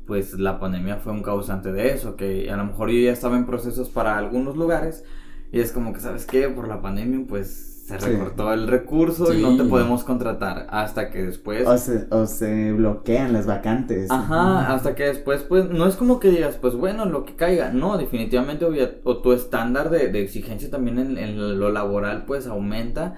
[0.06, 3.38] pues la pandemia fue un causante de eso, que a lo mejor yo ya estaba
[3.38, 5.04] en procesos para algunos lugares
[5.52, 6.48] y es como que, ¿sabes qué?
[6.50, 8.06] Por la pandemia pues se Sí.
[8.08, 11.66] recortó el recurso y no te podemos contratar hasta que después...
[11.66, 14.12] O se, o se bloquean las vacantes.
[14.12, 17.72] Ajá, hasta que después, pues, no es como que digas, pues bueno, lo que caiga.
[17.72, 22.46] No, definitivamente, obvia- o tu estándar de, de exigencia también en, en lo laboral, pues,
[22.48, 23.16] aumenta.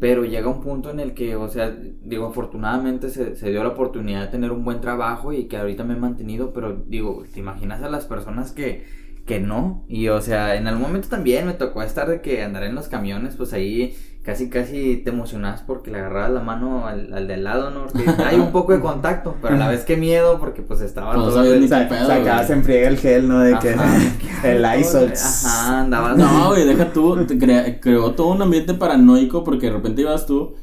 [0.00, 1.70] Pero llega un punto en el que, o sea,
[2.02, 5.84] digo, afortunadamente se, se dio la oportunidad de tener un buen trabajo y que ahorita
[5.84, 8.84] me he mantenido, pero digo, ¿te imaginas a las personas que,
[9.24, 9.84] que no?
[9.88, 12.88] Y, o sea, en algún momento también me tocó estar de que andar en los
[12.88, 17.34] camiones, pues ahí casi, casi te emocionabas porque le agarrabas la mano al, al de
[17.34, 17.86] al lado, ¿no?
[17.86, 21.14] Porque hay un poco de contacto, pero a la vez que miedo porque, pues, estaba
[21.14, 21.44] No todo...
[21.44, 23.40] el- ni Sa- qué pedo, sacabas en friega el gel, ¿no?
[23.40, 23.76] De que
[24.50, 25.12] el Lysol.
[25.12, 26.16] Ajá, andabas.
[26.16, 30.26] No, güey, deja tú, te crea- creó todo un ambiente paranoico porque de repente ibas
[30.26, 30.54] tú.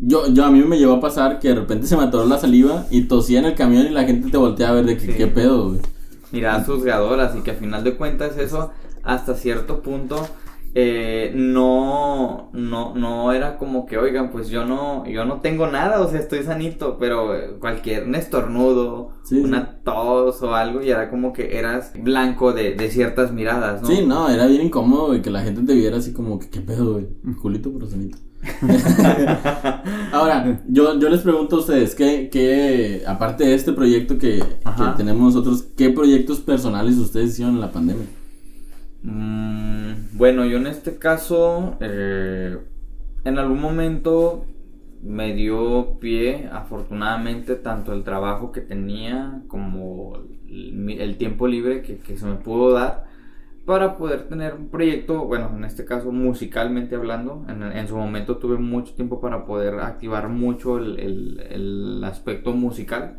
[0.00, 2.36] Yo, yo a mí me llevó a pasar que de repente se me atoró la
[2.38, 5.06] saliva y tosía en el camión y la gente te volteaba a ver de que,
[5.06, 5.14] Sí.
[5.16, 5.80] qué pedo, güey.
[6.32, 8.72] miradas juzgadoras y que a final de cuentas eso
[9.04, 10.26] hasta cierto punto
[10.76, 16.00] eh, no, no, no era como que, oigan, pues yo no, yo no tengo nada,
[16.00, 20.90] o sea, estoy sanito, pero eh, cualquier un estornudo, Sí, una tos o algo, y
[20.90, 23.88] era como que eras blanco de, de ciertas miradas, ¿no?
[23.88, 26.60] Sí, no, era bien incómodo, güey, que la gente te viera así como que, qué
[26.60, 27.06] pedo, güey.
[27.40, 28.18] Culito pero sanito.
[30.12, 34.84] Ahora, yo, yo les pregunto a ustedes, ¿qué, qué aparte de este proyecto que, que
[34.96, 38.06] tenemos nosotros, qué proyectos personales ustedes hicieron en la pandemia?
[39.04, 42.58] Mm, bueno, yo en este caso, eh,
[43.24, 44.46] en algún momento
[45.02, 50.14] me dio pie, afortunadamente, tanto el trabajo que tenía como
[50.48, 53.13] el, tiempo libre que se me pudo dar
[53.64, 58.36] para poder tener un proyecto, bueno, en este caso musicalmente hablando, en, en su momento
[58.38, 63.18] tuve mucho tiempo para poder activar mucho el, el- el aspecto musical.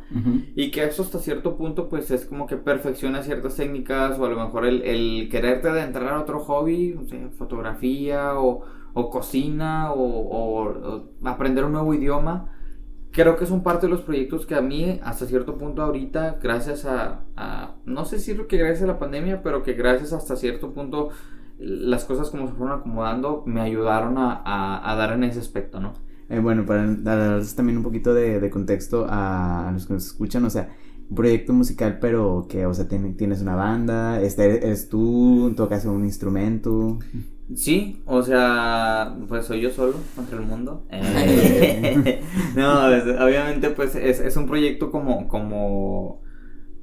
[0.55, 4.29] Y que eso hasta cierto punto pues es como que perfecciona ciertas técnicas o a
[4.29, 6.95] lo mejor el, el quererte adentrar a otro hobby,
[7.37, 8.61] fotografía o,
[8.93, 12.51] o cocina o, o- o aprender un nuevo idioma.
[13.15, 16.83] Creo que son parte de los proyectos que a mí hasta cierto punto ahorita, gracias
[16.85, 20.35] a, a- no sé si lo que gracias a la pandemia, pero que gracias hasta
[20.35, 21.09] cierto punto
[21.57, 25.79] las cosas como se fueron acomodando me ayudaron a, a- a dar en ese aspecto,
[25.79, 25.93] ¿no?
[26.27, 30.05] Eh, bueno, para darles también un poquito de, de contexto a, a los que nos
[30.07, 30.75] escuchan, o sea,
[31.09, 35.85] un proyecto musical, pero que, o sea, tiene- tienes una banda, este, eres tú, tocas
[35.85, 36.99] un instrumento.
[37.53, 40.87] Sí, o sea, pues soy yo solo contra el mundo.
[40.91, 42.21] Eh,
[42.55, 46.23] no, es- obviamente pues es, es un proyecto como, como,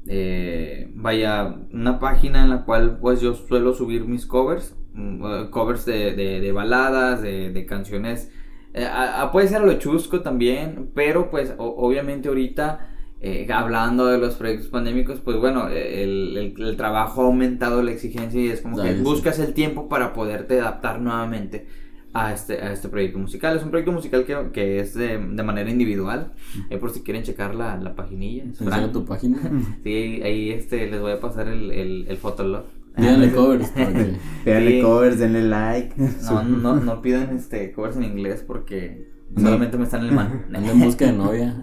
[0.07, 5.51] eh, vaya, una página en la cual pues yo suelo subir mis covers, mm, eh,
[5.51, 8.31] covers de, de, de baladas, de, de canciones,
[8.75, 12.89] eh, a- a- puede ser a lo chusco también, pero pues o- obviamente ahorita...
[13.23, 17.93] eh, hablando de los proyectos pandémicos, pues bueno, el, el- el trabajo ha aumentado la
[17.93, 19.03] exigencia y es como Ya, que sé.
[19.03, 21.67] buscas el tiempo para poderte adaptar nuevamente
[22.15, 23.57] a este, a este proyecto musical.
[23.57, 26.33] Es un proyecto musical que, que es de, de manera individual,
[26.69, 28.45] eh, por si quieren checar la, la paginilla.
[28.51, 29.39] es tu página.
[29.85, 32.65] Sí, ahí este, les voy a pasar el, el, el fotolog.
[32.97, 33.69] Díganle covers.
[33.71, 34.83] para que- Denle Sí.
[34.83, 35.95] covers, denle like.
[36.25, 39.12] No, no, no pidan este, covers en inglés porque.
[39.37, 40.45] Solamente me están en el man.
[40.55, 41.55] Anda en busca de novia.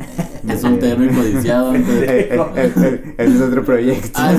[0.44, 1.74] De soltero y codiciado.
[1.76, 4.10] Ese es otro proyecto.
[4.16, 4.34] Ah,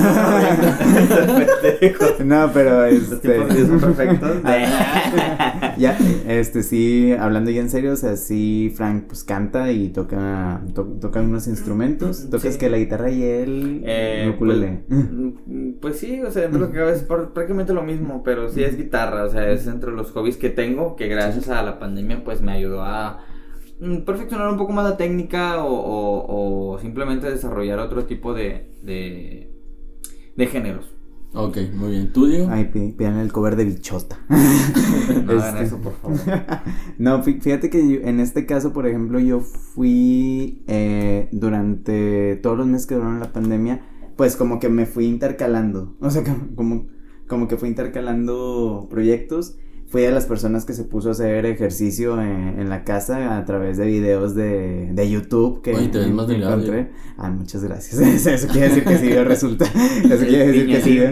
[1.81, 3.29] es no, pero este.
[3.29, 4.37] perfectos.
[5.77, 10.61] ya, este sí, hablando ya en serio, o sea, sí, Frank pues canta y toca,
[10.73, 12.29] to- toca algunos instrumentos.
[12.29, 12.59] Tocas Sí.
[12.59, 14.83] que la guitarra y él Eh, ukulele.
[14.89, 18.23] Mm, Pues sí, o sea, dentro de lo que cabe es por- prácticamente lo mismo,
[18.23, 21.61] pero sí es guitarra, o sea, es entre los hobbies que tengo, que gracias a
[21.61, 23.20] la pandemia pues me ayudó a mm,
[24.05, 29.51] perfeccionar un poco más la técnica o, o- o simplemente desarrollar otro tipo de, de,
[30.35, 30.93] de géneros.
[31.33, 32.11] Ok, muy bien.
[32.11, 32.49] ¿Tú, Diego?
[32.51, 34.19] Ay, pi- pidan el cover de bichota.
[35.25, 36.17] No hagan Este- eso, por favor.
[36.97, 42.57] No, fí- fíjate que yo- en este caso, por ejemplo, yo fui eh, durante todos
[42.57, 43.81] los meses que duraron la pandemia,
[44.17, 45.95] pues como que me fui intercalando.
[46.01, 46.87] O sea, como, como,
[47.27, 49.55] como que fui intercalando proyectos.
[49.91, 53.43] Fui de las personas que se puso a hacer ejercicio en, en la casa a
[53.43, 56.91] través de videos de, de YouTube que Oye, te ves más delgado, encontré.
[57.17, 57.99] Ah, muchas gracias.
[58.25, 59.69] Eso quiere decir que sí dio resultado.
[60.05, 61.09] Eso quiere decir que sí dio,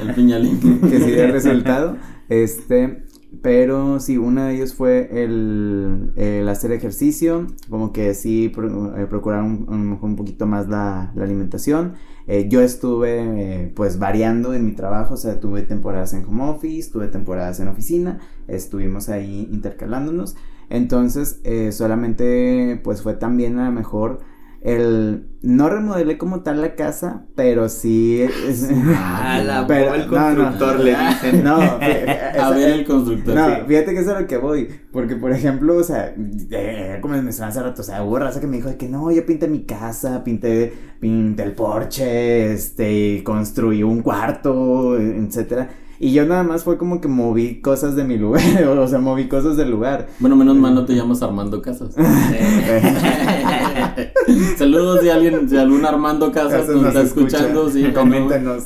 [0.00, 0.58] El piñalín.
[0.80, 1.98] que sí dio resultado.
[2.30, 3.04] Este,
[3.42, 9.90] pero sí, uno de ellos fue el, hacer ejercicio, como que sí eh, procurar un,
[9.90, 11.94] mejor un poquito más la, alimentación.
[12.28, 16.44] Eh, yo estuve eh, pues variando en mi trabajo, o sea, tuve temporadas en home
[16.44, 20.36] office, tuve temporadas en oficina, estuvimos ahí intercalándonos.
[20.70, 21.42] Entonces,
[21.76, 24.20] solamente pues fue también a lo mejor
[24.62, 25.28] el...
[25.42, 28.22] No remodelé como tal la casa, pero sí...
[28.22, 30.36] es- Ah, la Pero- el no, no.
[30.44, 31.44] constructor le dicen.
[31.44, 33.34] No, A ver el constructor.
[33.34, 33.60] no, sí.
[33.66, 34.68] fíjate que eso es a lo que voy.
[34.92, 36.14] Porque, por ejemplo, o sea,
[36.50, 38.88] eh, como me mencionaba hace rato, o sea, hubo raza que me dijo de que
[38.88, 45.68] no, yo pinté mi casa, pinté, pinté el porche, este, construí un cuarto, etcétera.
[46.02, 49.28] Y yo nada más fue como que moví cosas de mi lugar, o sea, moví
[49.28, 50.08] cosas del lugar.
[50.18, 51.94] Bueno, menos mal no te llamas Armando Casas.
[54.58, 57.36] Saludos si alguien, si algún Armando Casas nos nos está escucha.
[57.36, 58.64] escuchando, sí, Coméntanos.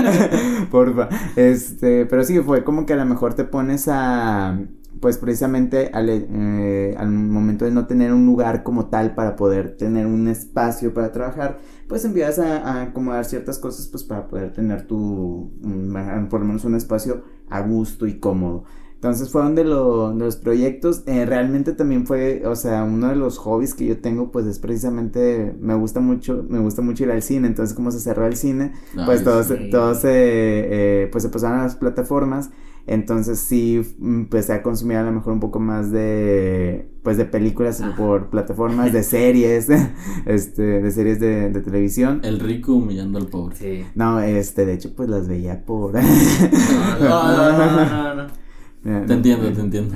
[0.70, 1.08] Porfa.
[1.36, 4.58] Este, pero sí, fue como que a lo mejor te pones a.
[5.00, 9.76] Pues precisamente al, eh, al momento de no tener un lugar como tal para poder
[9.76, 14.52] tener un espacio para trabajar, pues empiezas a, a acomodar ciertas cosas pues para poder
[14.52, 15.50] tener tu,
[16.30, 18.64] por lo menos un espacio a gusto y cómodo.
[18.94, 23.14] Entonces fueron de, lo- de los proyectos, eh, realmente también fue, o sea, uno de
[23.14, 27.12] los hobbies que yo tengo pues es precisamente, me gusta mucho, me gusta mucho ir
[27.12, 28.72] al cine, entonces como se cerró el cine,
[29.04, 29.70] pues todos, sí.
[29.70, 32.50] todos eh, pues se pasaron a las plataformas,
[32.88, 37.82] entonces sí empecé a consumir a lo mejor un poco más de, pues de películas
[37.96, 39.68] por plataformas, de series,
[40.26, 42.20] este, de series de, de televisión.
[42.24, 43.56] El rico humillando al pobre.
[43.56, 43.84] Sí.
[43.94, 45.94] No, este, de hecho pues las veía por...
[45.94, 46.00] No,
[47.00, 48.26] no, no, no, no.
[49.06, 49.94] Te entiendo, te entiendo.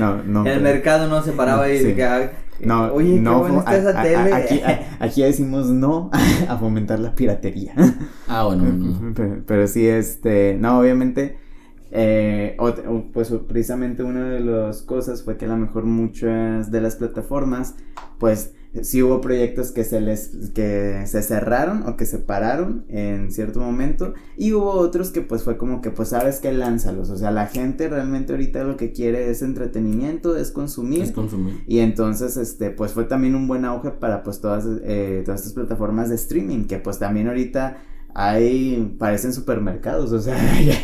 [0.00, 0.40] No, no.
[0.46, 1.84] El pero- mercado no se paraba y Sí.
[1.84, 2.30] de que,
[2.64, 4.32] No, oye, no, qué buena está esa a- tele.
[4.32, 6.08] a- aquí, a- aquí decimos no
[6.48, 7.74] a fomentar la piratería.
[8.28, 9.12] Ah, bueno, bueno.
[9.14, 11.36] pero, pero sí, este, no, obviamente,
[11.92, 16.80] eh, o- pues precisamente una de las cosas fue que a lo mejor muchas de
[16.80, 17.74] las plataformas,
[18.18, 23.30] pues sí hubo proyectos que se les, que se cerraron o que se pararon en
[23.30, 27.18] cierto momento y hubo otros que pues fue como que pues sabes que lánzalos, o
[27.18, 31.02] sea, la gente realmente ahorita lo que quiere es entretenimiento, es consumir.
[31.02, 31.62] Es consumir.
[31.66, 35.52] Y entonces, este, pues fue también un buen auge para pues todas, eh, todas estas
[35.52, 37.76] plataformas de streaming, que pues también ahorita
[38.14, 40.74] hay, parecen supermercados, o sea, ya,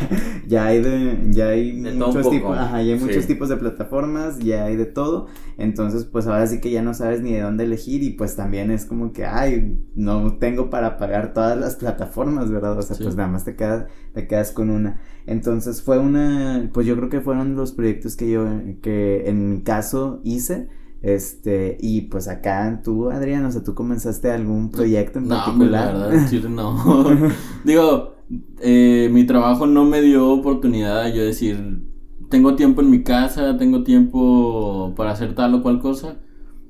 [0.47, 3.05] ya hay de, ya hay De muchos tipos, ajá, ya hay Sí.
[3.05, 5.27] muchos tipos de plataformas, ya hay de todo,
[5.57, 8.71] entonces pues ahora sí que ya no sabes ni de dónde elegir y pues también
[8.71, 12.77] es como que, ay, no tengo para pagar todas las plataformas, ¿verdad?
[12.77, 13.03] O sea, Sí.
[13.03, 15.01] pues nada más te quedas, te quedas con una.
[15.25, 18.45] Entonces fue una, pues yo creo que fueron los proyectos que yo,
[18.81, 20.67] que en mi caso hice.
[21.01, 25.69] Este, y pues acá tú, Adrián, o sea, tú comenzaste algún proyecto en No, hombre,
[25.69, 26.09] la particular.
[26.11, 27.05] verdad, chile, no.
[27.63, 28.15] Digo,
[28.59, 31.83] eh, mi trabajo no me dio oportunidad de yo decir,
[32.29, 36.17] tengo tiempo en mi casa, tengo tiempo para hacer tal o cual cosa.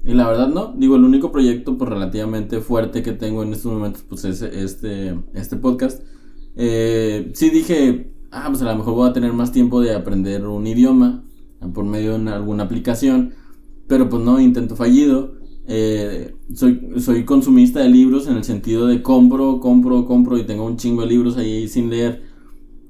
[0.06, 3.74] Y la verdad no, digo, el único proyecto pues relativamente fuerte que tengo en estos
[3.74, 6.04] momentos pues es este, este podcast.
[6.56, 10.46] Eh, sí dije, ah, pues a lo mejor voy a tener más tiempo de aprender
[10.46, 11.24] un idioma
[11.74, 13.34] por medio de una- alguna aplicación,
[13.90, 15.34] pero pues no, intento fallido.
[15.68, 20.64] Eh, soy, soy consumista de libros en el sentido de compro, compro, compro y tengo
[20.64, 22.24] un chingo de libros ahí sin leer.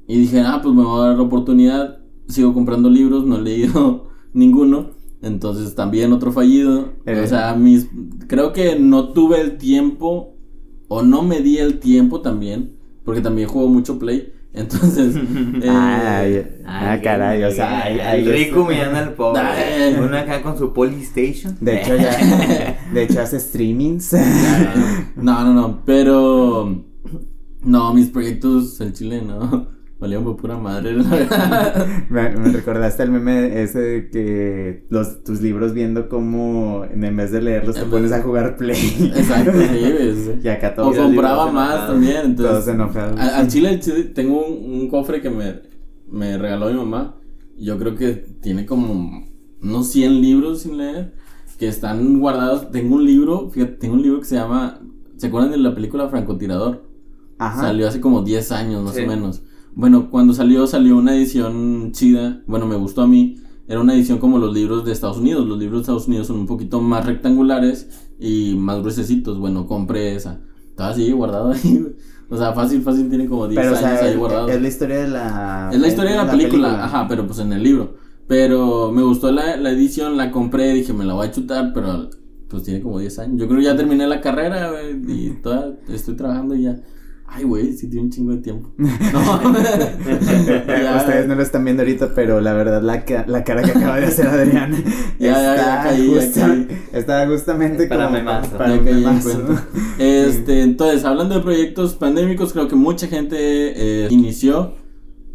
[0.08, 2.00] Y dije, ah, pues me voy a dar la oportunidad.
[2.28, 4.92] Sigo comprando libros, no he leído ninguno.
[5.22, 6.94] Entonces también otro fallido.
[7.06, 7.22] Eh.
[7.24, 7.88] O sea, mis,
[8.28, 10.36] creo que no tuve el tiempo
[10.90, 12.76] o no me di el tiempo también.
[13.06, 14.34] Porque también juego mucho Play.
[14.54, 15.16] Entonces...
[15.62, 19.42] eh, Ay, ah, Ay, caray, o sea, el hay- hay- rico mirando al pobre.
[19.42, 19.96] Ay.
[20.00, 21.56] Uno acá con su Polystation.
[21.62, 24.16] De hecho, ya, de hecho hace streamings.
[25.16, 26.84] No, no, no, pero
[27.62, 29.68] no, mis proyectos, el chile, no,
[30.00, 31.88] valían por pura madre, la verdad.
[32.10, 37.32] me, me recordaste el meme ese de que los, tus libros viendo cómo en vez
[37.32, 39.12] de leerlos te pones a jugar play.
[39.16, 40.40] Exacto, sí.
[40.44, 41.92] Y acá O todos, los compraba más enojados.
[41.92, 42.46] también, entonces.
[42.64, 43.20] todos enojados.
[43.20, 45.62] Al chile, al chile, tengo un, un cofre que me,
[46.10, 47.16] me regaló mi mamá.
[47.58, 49.28] Yo creo que tiene como
[49.62, 51.14] unos 100 libros sin leer
[51.58, 52.72] que están guardados.
[52.72, 54.80] Tengo un libro, fíjate, tengo un libro que se llama.
[55.18, 56.88] ¿Se acuerdan de la película Francotirador?
[57.38, 57.64] Ajá.
[57.64, 59.02] Salió hace como 10 años más Sí.
[59.04, 59.44] o menos.
[59.80, 62.42] Bueno, cuando salió, salió una edición chida.
[62.48, 63.38] Bueno, me gustó a mí.
[63.66, 65.48] Era una edición como los libros de Estados Unidos.
[65.48, 67.88] Los libros de Estados Unidos son un poquito más rectangulares
[68.20, 69.40] y más gruesecitos.
[69.40, 70.42] Bueno, compré esa.
[70.68, 71.88] Estaba así guardado ahí.
[72.32, 74.50] O sea, fácil, fácil, tiene como 10 Pero, o años sea, ahí guardado.
[74.50, 75.70] es la historia de la...
[75.74, 77.96] Es la historia de la, película, ajá, pero pues en el libro.
[78.28, 82.12] Pero me gustó la, la edición, la compré, dije, me la voy a chutar, pero
[82.48, 83.40] pues tiene como 10 años.
[83.40, 84.74] Yo creo que ya terminé la carrera,
[85.08, 86.80] y toda, estoy trabajando y ya.
[87.32, 88.70] Ay, güey, sí tiene un chingo de tiempo.
[88.78, 89.54] No.
[90.68, 93.72] Ya, Ustedes no lo están viendo ahorita, pero la verdad, la, ca- la cara que
[93.72, 94.72] acaba de hacer Adrián.
[95.20, 96.68] Ya, ya, ya caí, ya caí.
[96.94, 98.58] Está justamente Para como memazo.
[98.58, 99.20] para Ya caí en.
[100.00, 104.74] Este, entonces, hablando de proyectos pandémicos, creo que mucha gente eh, inició,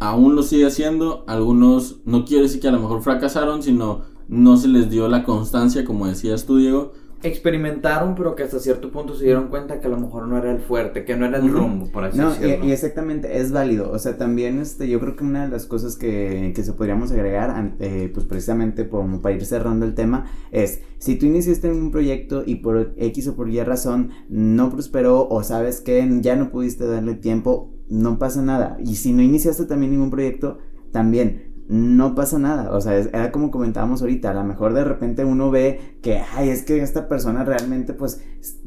[0.00, 4.56] aún lo sigue haciendo, algunos no quiero decir que a lo mejor fracasaron, sino no
[4.56, 6.92] se les dio la constancia, como decías tú, Diego.
[7.24, 10.52] Experimentaron, pero que hasta cierto punto se dieron cuenta que a lo mejor no era
[10.52, 12.66] el fuerte, que no era el rumbo, por así No, decirlo.
[12.66, 13.90] y, y exactamente, es válido.
[13.90, 17.10] O sea, también este, yo creo que una de las cosas que, que se podríamos
[17.12, 22.42] agregar, eh, pues precisamente para ir cerrando el tema, es si tú iniciaste un proyecto
[22.44, 26.86] y por X o por Y razón no prosperó o sabes que ya no pudiste
[26.86, 28.76] darle tiempo, no pasa nada.
[28.84, 30.58] Y si no iniciaste también ningún proyecto,
[30.92, 35.24] también no pasa nada, o sea, era como comentábamos ahorita, a lo mejor de repente
[35.24, 38.22] uno ve que, ay, es que esta persona realmente pues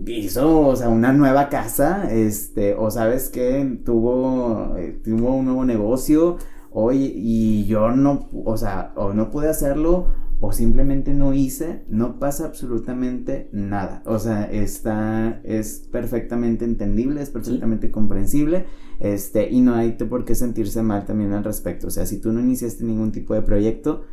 [0.05, 5.63] hizo, o sea, una nueva casa, este, o sabes que tuvo, eh, tuvo un nuevo
[5.63, 6.37] negocio,
[6.71, 10.07] oye, y yo no, o sea, o no pude hacerlo,
[10.39, 14.03] o simplemente no hice, no pasa absolutamente nada.
[14.05, 18.65] O sea, está, es perfectamente entendible, es perfectamente comprensible,
[18.99, 21.87] este, y no hay por qué sentirse mal también al respecto.
[21.87, 24.03] O sea, si tú no iniciaste ningún tipo de proyecto,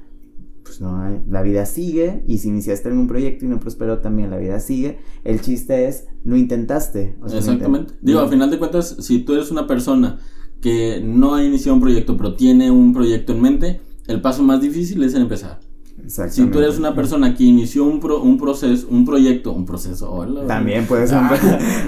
[0.62, 4.30] pues no hay, la vida sigue, y si iniciaste algún proyecto y no prosperó también,
[4.30, 5.00] la vida sigue.
[5.24, 7.16] El chiste es, lo intentaste.
[7.22, 7.94] Exactamente.
[8.00, 10.18] Digo, al final de cuentas, si tú eres una persona
[10.62, 14.62] que no ha iniciado un proyecto, pero tiene un proyecto en mente, el paso más
[14.62, 15.60] difícil es el empezar.
[16.08, 20.10] Si tú eres una persona que inició un, pro- un proceso, un proyecto, un proceso,
[20.12, 21.38] hola, También puede ser un, Ah,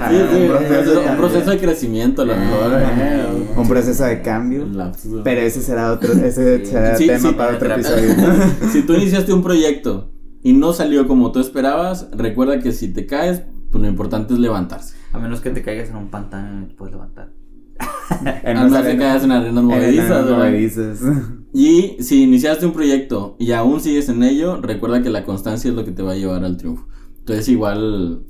[0.00, 1.16] Ah, sí, sí, un proceso, un también.
[1.16, 2.72] proceso de crecimiento, a lo mejor.
[2.98, 4.66] eh, un proceso de cambio.
[4.66, 5.20] lapsus.
[5.22, 6.66] Pero ese será otro, ese Sí.
[6.66, 8.14] será Sí, tema sí, para otro episodio.
[8.72, 10.10] si tú iniciaste un proyecto
[10.42, 14.40] y no salió como tú esperabas, recuerda que si te caes, pues lo importante es
[14.40, 14.94] levantarse.
[15.12, 17.30] A menos que te caigas en un pantano y no te puedes levantar.
[18.44, 21.00] En Al las que en arenas en movedizas, movedizas.
[21.52, 25.74] Y si iniciaste un proyecto y aún sigues en ello, recuerda que la constancia es
[25.74, 26.86] lo que te va a llevar al triunfo.
[27.20, 28.22] Entonces, igual,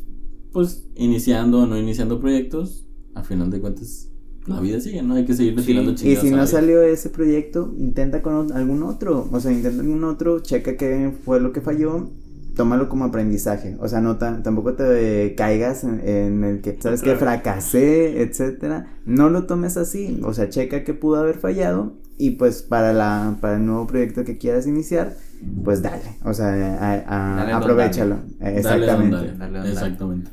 [0.52, 4.10] pues, iniciando o no iniciando proyectos, a final de cuentas,
[4.46, 5.14] la vida sigue, ¿no?
[5.14, 5.66] Hay que seguir Sí.
[5.66, 9.28] tirando Y chingadas si no salió ese proyecto, intenta con algún otro.
[9.32, 12.10] O sea, intenta algún otro, checa qué fue lo que falló,
[12.56, 13.76] tómalo como aprendizaje.
[13.80, 18.86] O sea, no ta- tampoco te caigas en, en el que, ¿sabes que Fracasé, etcétera.
[19.04, 20.20] No lo tomes así.
[20.24, 24.24] O sea, checa qué pudo haber fallado y pues para, la, para el nuevo proyecto
[24.24, 25.14] que quieras iniciar,
[25.62, 26.02] pues dale.
[26.24, 26.48] O sea,
[26.80, 27.04] a-
[27.52, 28.16] a- aprovechalo.
[28.40, 29.16] Dale, Exactamente.
[29.16, 29.52] dale.
[29.52, 30.30] Dale, Exactamente.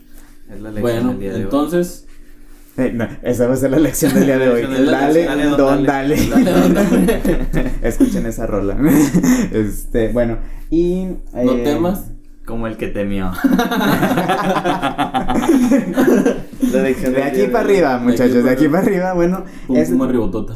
[0.49, 1.41] Es la lección Bueno, del día de hoy.
[1.43, 2.07] entonces,
[2.75, 4.61] Eh, no, esa va a ser la lección del día de hoy.
[4.85, 6.15] Dale, dale, don, don, dale.
[6.15, 6.43] dale.
[6.43, 7.21] Dale, don, dale.
[7.83, 8.75] Escuchen esa rola.
[9.51, 10.37] Este, bueno,
[10.71, 11.05] y.
[11.33, 12.05] no eh, temas.
[12.45, 13.31] Como el que temió.
[16.73, 19.13] De aquí para arriba, muchachos, de aquí para arriba.
[19.13, 19.91] Bueno, Pum, ese,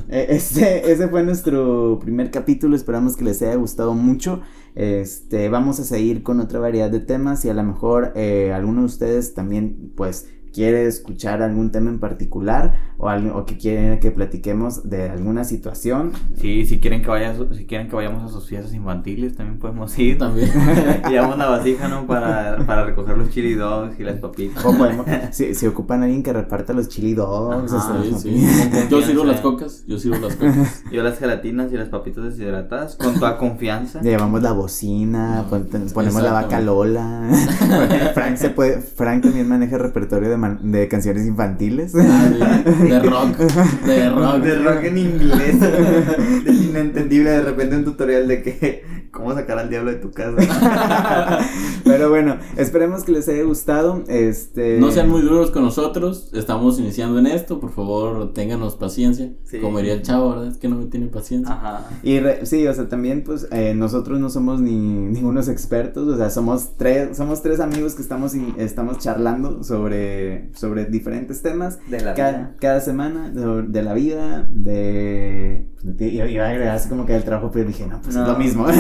[0.10, 2.76] este, ese fue nuestro primer capítulo.
[2.76, 4.42] Esperamos que les haya gustado mucho.
[4.74, 8.82] Este, vamos a seguir con otra variedad de temas y a lo mejor eh, alguno
[8.82, 10.28] de ustedes también, pues,
[10.58, 15.44] quiere escuchar algún tema en particular o, algo, o que quieren que platiquemos de alguna
[15.44, 16.14] situación.
[16.36, 19.96] Sí, si quieren que vaya, si quieren que vayamos a sus fiestas infantiles, también podemos
[20.00, 20.18] ir.
[20.18, 20.50] También.
[21.10, 22.08] Llevamos una vasija, ¿no?
[22.08, 24.66] Para, para recoger los chili dogs y las papitas.
[24.66, 28.20] O podemos, si, si ocupan a alguien que reparta los chili dogs, Ajá, o sea,
[28.20, 28.48] Sí, sí.
[28.90, 29.84] Yo sirvo las cocas.
[29.86, 30.84] Yo sirvo las cocas.
[30.92, 34.02] Yo las gelatinas y las papitas deshidratadas con toda confianza.
[34.02, 36.60] Le llevamos la bocina, pon- ponemos la vaca.
[36.62, 37.30] Lola.
[38.16, 41.94] Frank se puede, Frank también maneja repertorio de, de canciones infantiles.
[41.96, 42.30] Ah,
[42.84, 43.38] de, rock.
[43.86, 44.44] De rock.
[44.44, 45.60] De rock en inglés.
[46.46, 48.84] De inentendible, de repente un tutorial de que
[49.18, 50.38] cómo sacar al diablo de tu casa.
[51.84, 54.04] Pero bueno, esperemos que les haya gustado.
[54.08, 59.32] Este No sean muy duros con nosotros, estamos iniciando en esto, por favor, ténganos paciencia.
[59.44, 59.60] Sí.
[59.60, 60.48] Como diría el chavo, ¿verdad?
[60.48, 61.54] Es que no me tiene paciencia.
[61.54, 61.90] Ajá.
[62.04, 66.18] Y re- sí, o sea, también pues eh, nosotros no somos ni ningunos expertos, o
[66.18, 71.80] sea, somos tres, somos tres amigos que estamos in- estamos charlando sobre sobre diferentes temas
[71.90, 72.56] De la cada, vida.
[72.60, 75.68] cada semana de, de la vida, de
[76.00, 78.24] iba, iba a agregar así como que el trabajo, pero dije, no, pues No.
[78.24, 78.64] es lo mismo.
[78.64, 78.72] o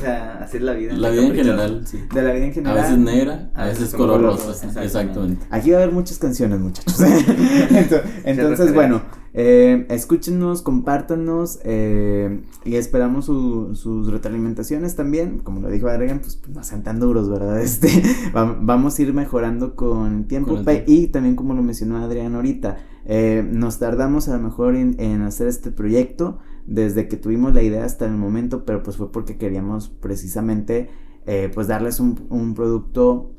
[0.00, 0.92] sea, así es la vida.
[0.94, 1.98] La vida en general, sí.
[2.12, 2.76] De la vida en A general.
[2.76, 4.50] veces negra, a a veces veces color rosa.
[4.50, 4.84] Exactamente.
[4.84, 5.46] exactamente.
[5.50, 6.98] Aquí va a haber muchas canciones, muchachos.
[7.00, 9.02] Ento- Entonces, bueno,
[9.34, 15.38] eh, escúchenos, compártanos eh, y esperamos su- sus retroalimentaciones también.
[15.38, 17.60] Como lo dijo Adrián, pues, pues, no sean tan duros, ¿verdad?
[17.60, 17.88] Este,
[18.36, 20.50] va- vamos a ir mejorando con el tiempo.
[20.50, 20.84] Con el tiempo.
[20.90, 25.48] Y también, como lo mencionó Adrián ahorita, eh, nos tardamos a lo mejor en, hacer
[25.48, 29.88] este proyecto desde que tuvimos la idea hasta el momento, pero pues fue porque queríamos
[29.88, 30.88] precisamente
[31.26, 33.32] eh, pues darles un, producto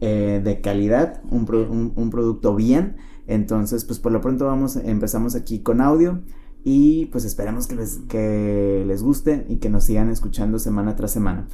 [0.00, 2.96] eh, de calidad, un, un- producto bien.
[3.26, 6.20] Entonces, pues por lo pronto vamos, empezamos aquí con audio
[6.64, 11.12] y pues esperamos que les, que les guste y que nos sigan escuchando semana tras
[11.12, 11.48] semana.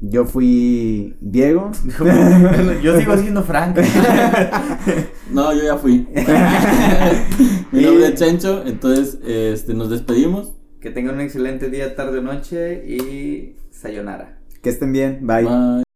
[0.00, 1.70] Yo fui Diego.
[2.82, 3.76] Yo sigo siendo Frank.
[5.30, 6.06] No, yo ya fui.
[7.72, 10.54] Mi Y- nombre es Chencho, entonces este, nos despedimos.
[10.80, 14.38] que tengan un excelente día, tarde o noche y sayonara.
[14.62, 15.18] que estén bien.
[15.26, 15.44] Bye.
[15.44, 15.87] Bye.